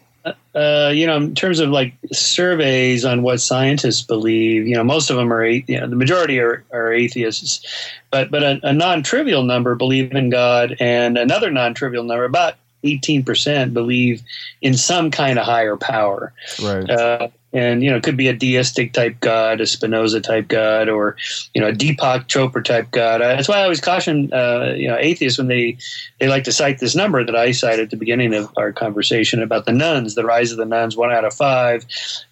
[0.54, 5.10] uh, you know, in terms of like surveys on what scientists believe, you know, most
[5.10, 9.42] of them are, you know, the majority are, are atheists, but but a, a non-trivial
[9.42, 12.54] number believe in God, and another non-trivial number, about
[12.84, 14.22] 18% believe
[14.60, 16.32] in some kind of higher power.
[16.62, 16.88] Right.
[16.88, 20.88] Uh, and, you know, it could be a deistic type God, a Spinoza type God,
[20.88, 21.16] or,
[21.52, 23.20] you know, a Deepak Chopra type God.
[23.20, 25.76] That's why I always caution, uh, you know, atheists when they,
[26.20, 29.42] they like to cite this number that I cited at the beginning of our conversation
[29.42, 31.84] about the nones, the rise of the nones, one out of five,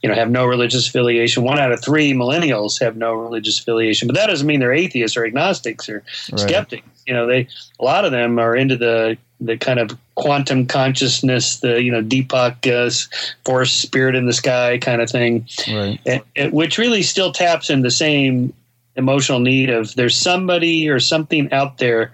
[0.03, 1.43] you know, have no religious affiliation.
[1.43, 4.07] One out of three millennials have no religious affiliation.
[4.07, 6.39] But that doesn't mean they're atheists or agnostics or right.
[6.41, 6.87] skeptics.
[7.09, 7.49] You know, they,
[7.81, 12.03] a lot of them are into the the kind of quantum consciousness, the you know
[12.03, 12.91] Deepak uh,
[13.45, 16.01] force spirit in the sky kind of thing, right.
[16.05, 18.53] it, it, which really still taps in the same
[18.97, 22.13] emotional need of there's somebody or something out there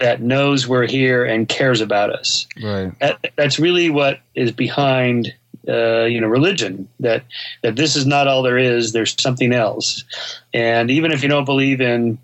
[0.00, 2.46] that knows we're here and cares about us.
[2.60, 2.92] Right.
[2.98, 5.32] That, that's really what is behind
[5.68, 7.24] uh, you know religion that
[7.62, 8.92] that this is not all there is.
[8.92, 10.04] There's something else,
[10.52, 12.18] and even if you don't believe in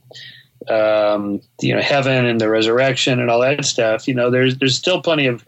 [0.69, 4.77] um, you know heaven and the resurrection and all that stuff, you know there's there's
[4.77, 5.45] still plenty of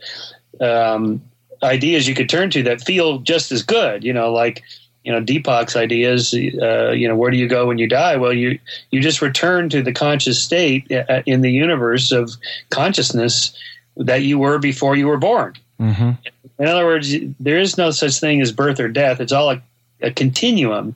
[0.61, 1.23] um,
[1.63, 4.05] ideas you could turn to that feel just as good.
[4.05, 4.63] You know, like
[5.05, 6.35] you know Deepak's ideas.
[6.35, 8.17] Uh, you know, where do you go when you die?
[8.17, 8.59] Well, you
[8.91, 12.31] you just return to the conscious state uh, in the universe of
[12.71, 13.57] consciousness
[13.97, 15.55] that you were before you were born.
[15.81, 16.13] Mm-hmm.
[16.59, 19.21] In other words, there is no such thing as birth or death.
[19.21, 19.63] It's all a
[20.03, 20.95] a continuum.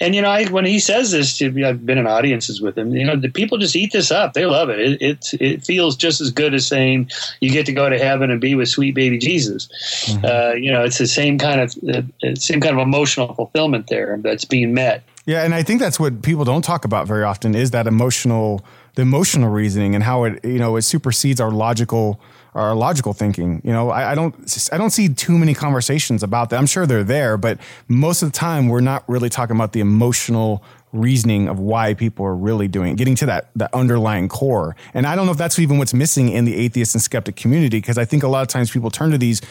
[0.00, 2.94] And you know, I, when he says this, to, I've been in audiences with him.
[2.94, 4.32] You know, the people just eat this up.
[4.32, 4.80] They love it.
[4.80, 8.30] It it, it feels just as good as saying you get to go to heaven
[8.30, 9.68] and be with sweet baby Jesus.
[10.06, 10.24] Mm-hmm.
[10.24, 14.18] Uh, you know, it's the same kind of uh, same kind of emotional fulfillment there
[14.22, 15.02] that's being met.
[15.26, 18.64] Yeah, and I think that's what people don't talk about very often is that emotional,
[18.94, 22.20] the emotional reasoning and how it you know it supersedes our logical
[22.56, 23.60] our logical thinking.
[23.64, 24.34] You know, I, I, don't
[24.72, 26.56] I don't see too many conversations about that.
[26.56, 29.80] I'm sure they're there, but most of the time we're not really talking about the
[29.80, 34.74] emotional reasoning of why people are really doing it, getting to that that underlying core.
[34.94, 37.78] And I don't know if that's even what's missing in the atheist and skeptic community
[37.78, 39.42] because I think a lot of times people turn to these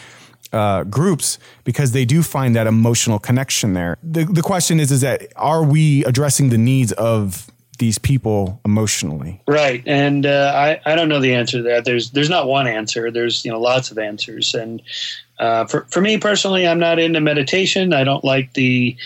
[0.52, 3.98] uh, groups because they do find that emotional connection there.
[4.02, 9.40] The, the question is, is that are we addressing the needs of these people emotionally?
[9.46, 11.84] Right, and uh, I I don't know the answer to that.
[11.84, 13.10] There's there's not one answer.
[13.10, 14.82] There's you know lots of answers, and
[15.38, 17.92] uh, for for me personally, I'm not into meditation.
[17.92, 18.96] I don't like the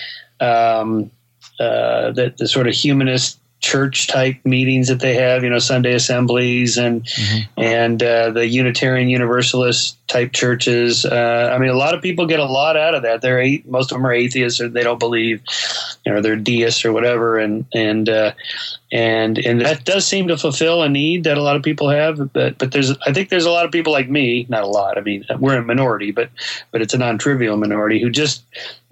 [0.40, 1.10] um,
[1.58, 5.92] uh, the, the sort of humanist church type meetings that they have, you know, Sunday
[5.94, 7.60] assemblies and mm-hmm.
[7.60, 11.04] and uh, the Unitarian Universalist type churches.
[11.04, 13.22] Uh, I mean, a lot of people get a lot out of that.
[13.22, 15.40] They're most of them are atheists or they don't believe,
[16.04, 18.32] you know, they're deists or whatever, and and uh,
[18.90, 22.32] and and that does seem to fulfill a need that a lot of people have.
[22.32, 24.98] But but there's I think there's a lot of people like me, not a lot.
[24.98, 26.28] I mean, we're a minority, but
[26.72, 28.42] but it's a non-trivial minority who just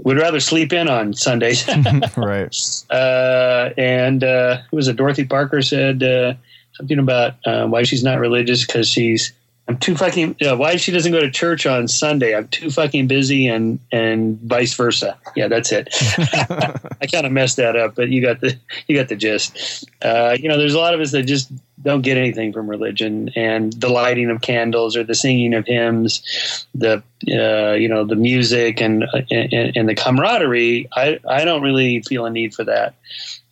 [0.05, 1.69] would rather sleep in on Sundays.
[2.17, 2.57] right.
[2.91, 4.97] Uh, and uh, who was it?
[4.97, 6.03] Dorothy Parker said.
[6.03, 6.35] Uh,
[6.75, 9.33] something about uh, why she's not religious because she's
[9.69, 10.37] I'm too fucking.
[10.41, 12.35] You know, why she doesn't go to church on Sunday?
[12.35, 15.17] I'm too fucking busy, and and vice versa.
[15.37, 15.89] Yeah, that's it.
[17.03, 19.87] I kind of messed that up, but you got the you got the gist.
[20.01, 21.53] Uh, you know, there's a lot of us that just
[21.83, 26.67] don't get anything from religion, and the lighting of candles or the singing of hymns,
[26.75, 30.89] the uh, you know the music and, and, and the camaraderie.
[30.97, 32.95] I I don't really feel a need for that.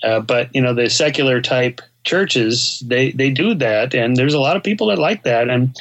[0.03, 4.41] Uh, but you know the secular type churches they they do that and there's a
[4.41, 5.77] lot of people that like that and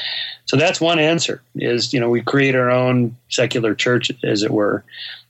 [0.45, 4.51] so that's one answer is you know we create our own secular church as it
[4.51, 4.83] were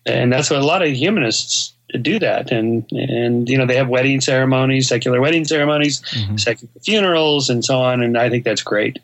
[0.06, 3.90] and that's what a lot of humanists do that and and you know they have
[3.90, 6.38] wedding ceremonies secular wedding ceremonies mm-hmm.
[6.38, 8.98] secular funerals and so on and i think that's great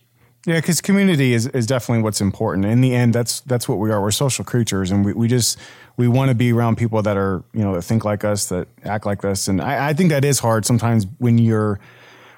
[0.45, 2.65] yeah, because community is, is definitely what's important.
[2.65, 4.01] In the end, that's that's what we are.
[4.01, 5.59] We're social creatures, and we, we just
[5.97, 8.67] we want to be around people that are you know that think like us, that
[8.83, 9.47] act like us.
[9.47, 11.79] And I, I think that is hard sometimes when you're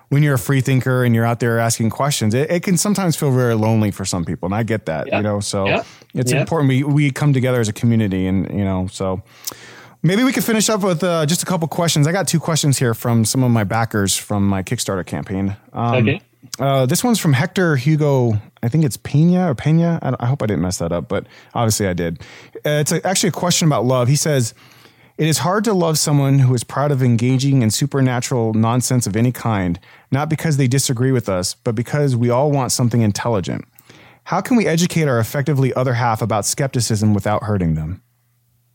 [0.10, 2.34] when you're a free thinker and you're out there asking questions.
[2.34, 5.08] It, it can sometimes feel very lonely for some people, and I get that.
[5.18, 5.66] You know, so
[6.14, 9.22] it's important we we come together as a community, and you know, so.
[10.06, 12.08] Maybe we could finish up with uh, just a couple questions.
[12.08, 15.56] I got two questions here from some of my backers from my Kickstarter campaign.
[15.72, 16.22] Um, okay.
[16.60, 18.34] Uh, this one's from Hector Hugo.
[18.62, 20.00] I think it's Pena or Pena.
[20.02, 22.22] I, I, hope I didn't mess that up, but obviously I did.
[22.58, 24.08] Uh, it's a, actually a question about love.
[24.08, 24.54] He says,
[25.18, 29.16] It is hard to love someone who is proud of engaging in supernatural nonsense of
[29.16, 29.80] any kind,
[30.12, 33.66] not because they disagree with us, but because we all want something intelligent.
[34.26, 38.02] How can we educate our effectively other half about skepticism without hurting them?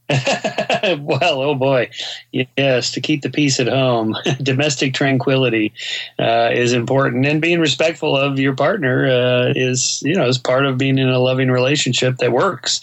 [1.00, 1.90] well, oh boy,
[2.32, 2.92] yes.
[2.92, 5.72] To keep the peace at home, domestic tranquility
[6.18, 10.64] uh, is important, and being respectful of your partner uh, is, you know, is part
[10.64, 12.80] of being in a loving relationship that works.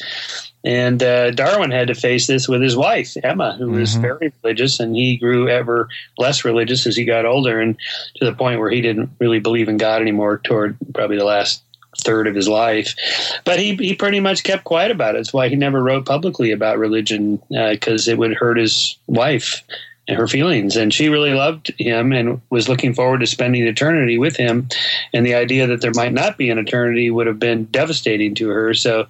[0.66, 3.80] And uh, Darwin had to face this with his wife Emma, who mm-hmm.
[3.80, 7.78] was very religious, and he grew ever less religious as he got older, and
[8.16, 10.40] to the point where he didn't really believe in God anymore.
[10.44, 11.62] Toward probably the last
[12.06, 12.96] third of his life.
[13.44, 15.20] But he, he pretty much kept quiet about it.
[15.20, 19.64] It's why he never wrote publicly about religion because uh, it would hurt his wife
[20.08, 20.76] and her feelings.
[20.76, 24.70] And she really loved him and was looking forward to spending eternity with him.
[25.14, 28.50] And the idea that there might not be an eternity would have been devastating to
[28.50, 28.74] her.
[28.74, 29.08] So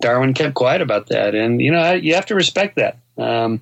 [0.00, 1.34] Darwin kept quiet about that.
[1.34, 2.98] And, you know, you have to respect that.
[3.18, 3.60] Um,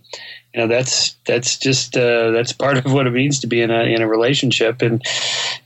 [0.57, 3.71] you know that's that's just uh, that's part of what it means to be in
[3.71, 4.81] a in a relationship.
[4.81, 5.05] And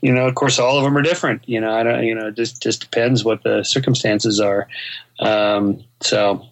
[0.01, 1.47] you know of course all of them are different.
[1.47, 4.67] You know I don't you know it just just depends what the circumstances are.
[5.19, 6.45] Um, so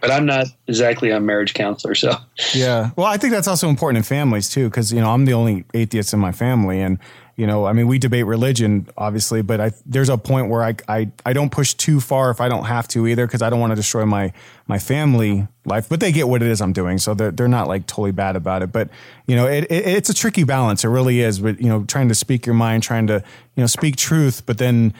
[0.00, 2.16] but I'm not exactly a marriage counselor so.
[2.52, 2.90] Yeah.
[2.96, 5.64] Well I think that's also important in families too because you know I'm the only
[5.72, 6.98] atheist in my family and
[7.36, 10.76] you know, I mean, we debate religion, obviously, but I, there's a point where I,
[10.88, 13.58] I, I don't push too far if I don't have to either, because I don't
[13.58, 14.32] want to destroy my,
[14.68, 16.98] my family life, but they get what it is I'm doing.
[16.98, 18.70] So they're, they're not like totally bad about it.
[18.70, 18.88] But,
[19.26, 20.84] you know, it, it, it's a tricky balance.
[20.84, 21.40] It really is.
[21.40, 23.14] But, you know, trying to speak your mind, trying to,
[23.56, 24.94] you know, speak truth, but then,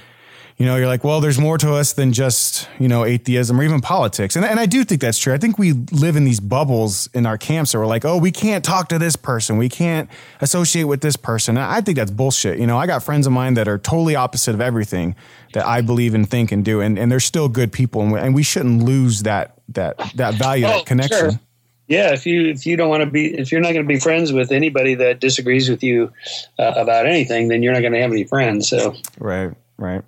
[0.57, 3.65] you know, you're like, well, there's more to us than just, you know, atheism or
[3.65, 4.37] even politics.
[4.37, 5.35] And, and I do think that's true.
[5.35, 8.31] I think we live in these bubbles in our camps that we're like, oh, we
[8.31, 9.57] can't talk to this person.
[9.57, 10.09] We can't
[10.41, 11.57] associate with this person.
[11.57, 12.61] And I think that's bullshit.
[12.61, 15.17] You know, I got friends of mine that are totally opposite of everything
[15.55, 16.81] that I believe and think and do.
[16.81, 18.03] And, and they're still good people.
[18.03, 21.31] And we, and we shouldn't lose that, that, that value, oh, that connection.
[21.31, 21.41] Sure.
[21.87, 24.01] Yeah, if you if you don't want to be if you're not going to be
[24.01, 26.11] friends with anybody that disagrees with you
[26.59, 28.71] uh, about anything, then you're not going to have any friends.
[28.71, 30.03] So right, Right.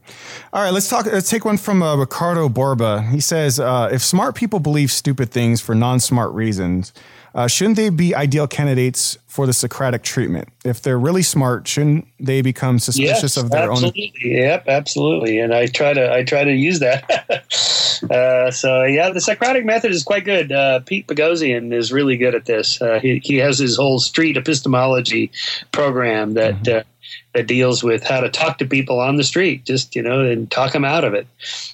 [0.52, 0.72] All right.
[0.72, 1.06] Let's talk.
[1.06, 3.02] Let's take one from uh, Ricardo Borba.
[3.10, 6.92] He says, uh, "If smart people believe stupid things for non-smart reasons,
[7.34, 10.50] uh, shouldn't they be ideal candidates for the Socratic treatment?
[10.64, 14.12] If they're really smart, shouldn't they become suspicious yes, of their own absolutely.
[14.24, 15.38] own?" Yep, absolutely.
[15.40, 17.44] And I try to I try to use that.
[18.10, 20.52] Uh, so yeah, the Socratic method is quite good.
[20.52, 22.80] Uh, Pete Boghossian is really good at this.
[22.82, 25.30] Uh, he he has his whole street epistemology
[25.72, 26.54] program that.
[26.56, 26.86] Mm-hmm
[27.34, 30.50] that deals with how to talk to people on the street, just you know, and
[30.50, 31.26] talk them out of it.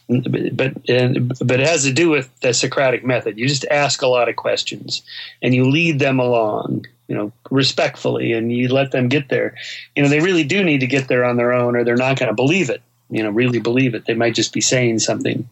[0.08, 3.38] But and, but it has to do with the Socratic method.
[3.38, 5.02] You just ask a lot of questions,
[5.40, 9.54] and you lead them along, you know, respectfully, and you let them get there.
[9.94, 12.18] You know, they really do need to get there on their own, or they're not
[12.18, 12.82] going to believe it.
[13.10, 14.06] You know, really believe it.
[14.06, 15.48] They might just be saying something.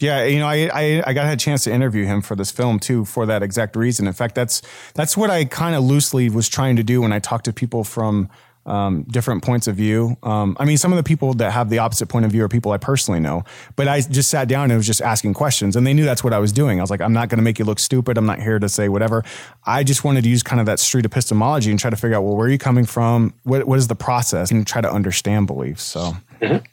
[0.00, 2.78] Yeah, you know, I, I, I got a chance to interview him for this film
[2.78, 4.06] too, for that exact reason.
[4.06, 4.62] In fact, that's
[4.94, 7.84] that's what I kind of loosely was trying to do when I talked to people
[7.84, 8.30] from
[8.66, 10.16] um, different points of view.
[10.22, 12.48] Um, I mean, some of the people that have the opposite point of view are
[12.48, 13.44] people I personally know,
[13.76, 16.32] but I just sat down and was just asking questions, and they knew that's what
[16.32, 16.78] I was doing.
[16.78, 18.18] I was like, I'm not going to make you look stupid.
[18.18, 19.24] I'm not here to say whatever.
[19.64, 22.22] I just wanted to use kind of that street epistemology and try to figure out,
[22.22, 23.34] well, where are you coming from?
[23.44, 24.50] What, what is the process?
[24.50, 25.82] And try to understand beliefs.
[25.82, 26.16] So.
[26.40, 26.64] Mm-hmm.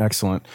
[0.00, 0.46] Excellent.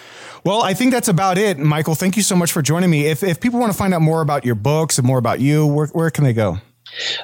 [0.43, 1.59] Well, I think that's about it.
[1.59, 3.05] Michael, thank you so much for joining me.
[3.05, 5.65] If, if people want to find out more about your books and more about you,
[5.67, 6.57] where, where can they go?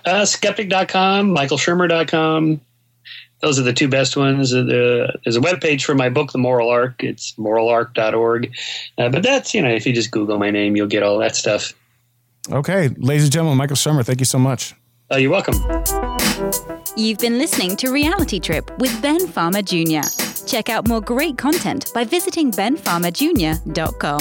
[0.06, 2.62] Uh, skeptic.com, michaelshermer.com,
[3.42, 4.54] those are the two best ones.
[4.54, 7.04] Uh, there's a web page for my book, The Moral Arc.
[7.04, 8.54] It's moralarc.org.
[8.98, 11.36] Uh, but that's, you know, if you just Google my name, you'll get all that
[11.36, 11.74] stuff.
[12.52, 12.90] Okay.
[12.90, 14.74] Ladies and gentlemen, Michael Shermer, thank you so much.
[15.10, 15.56] Oh, you're welcome.
[16.96, 20.02] You've been listening to Reality Trip with Ben Fama Jr.
[20.46, 24.20] Check out more great content by visiting benfamajr.com.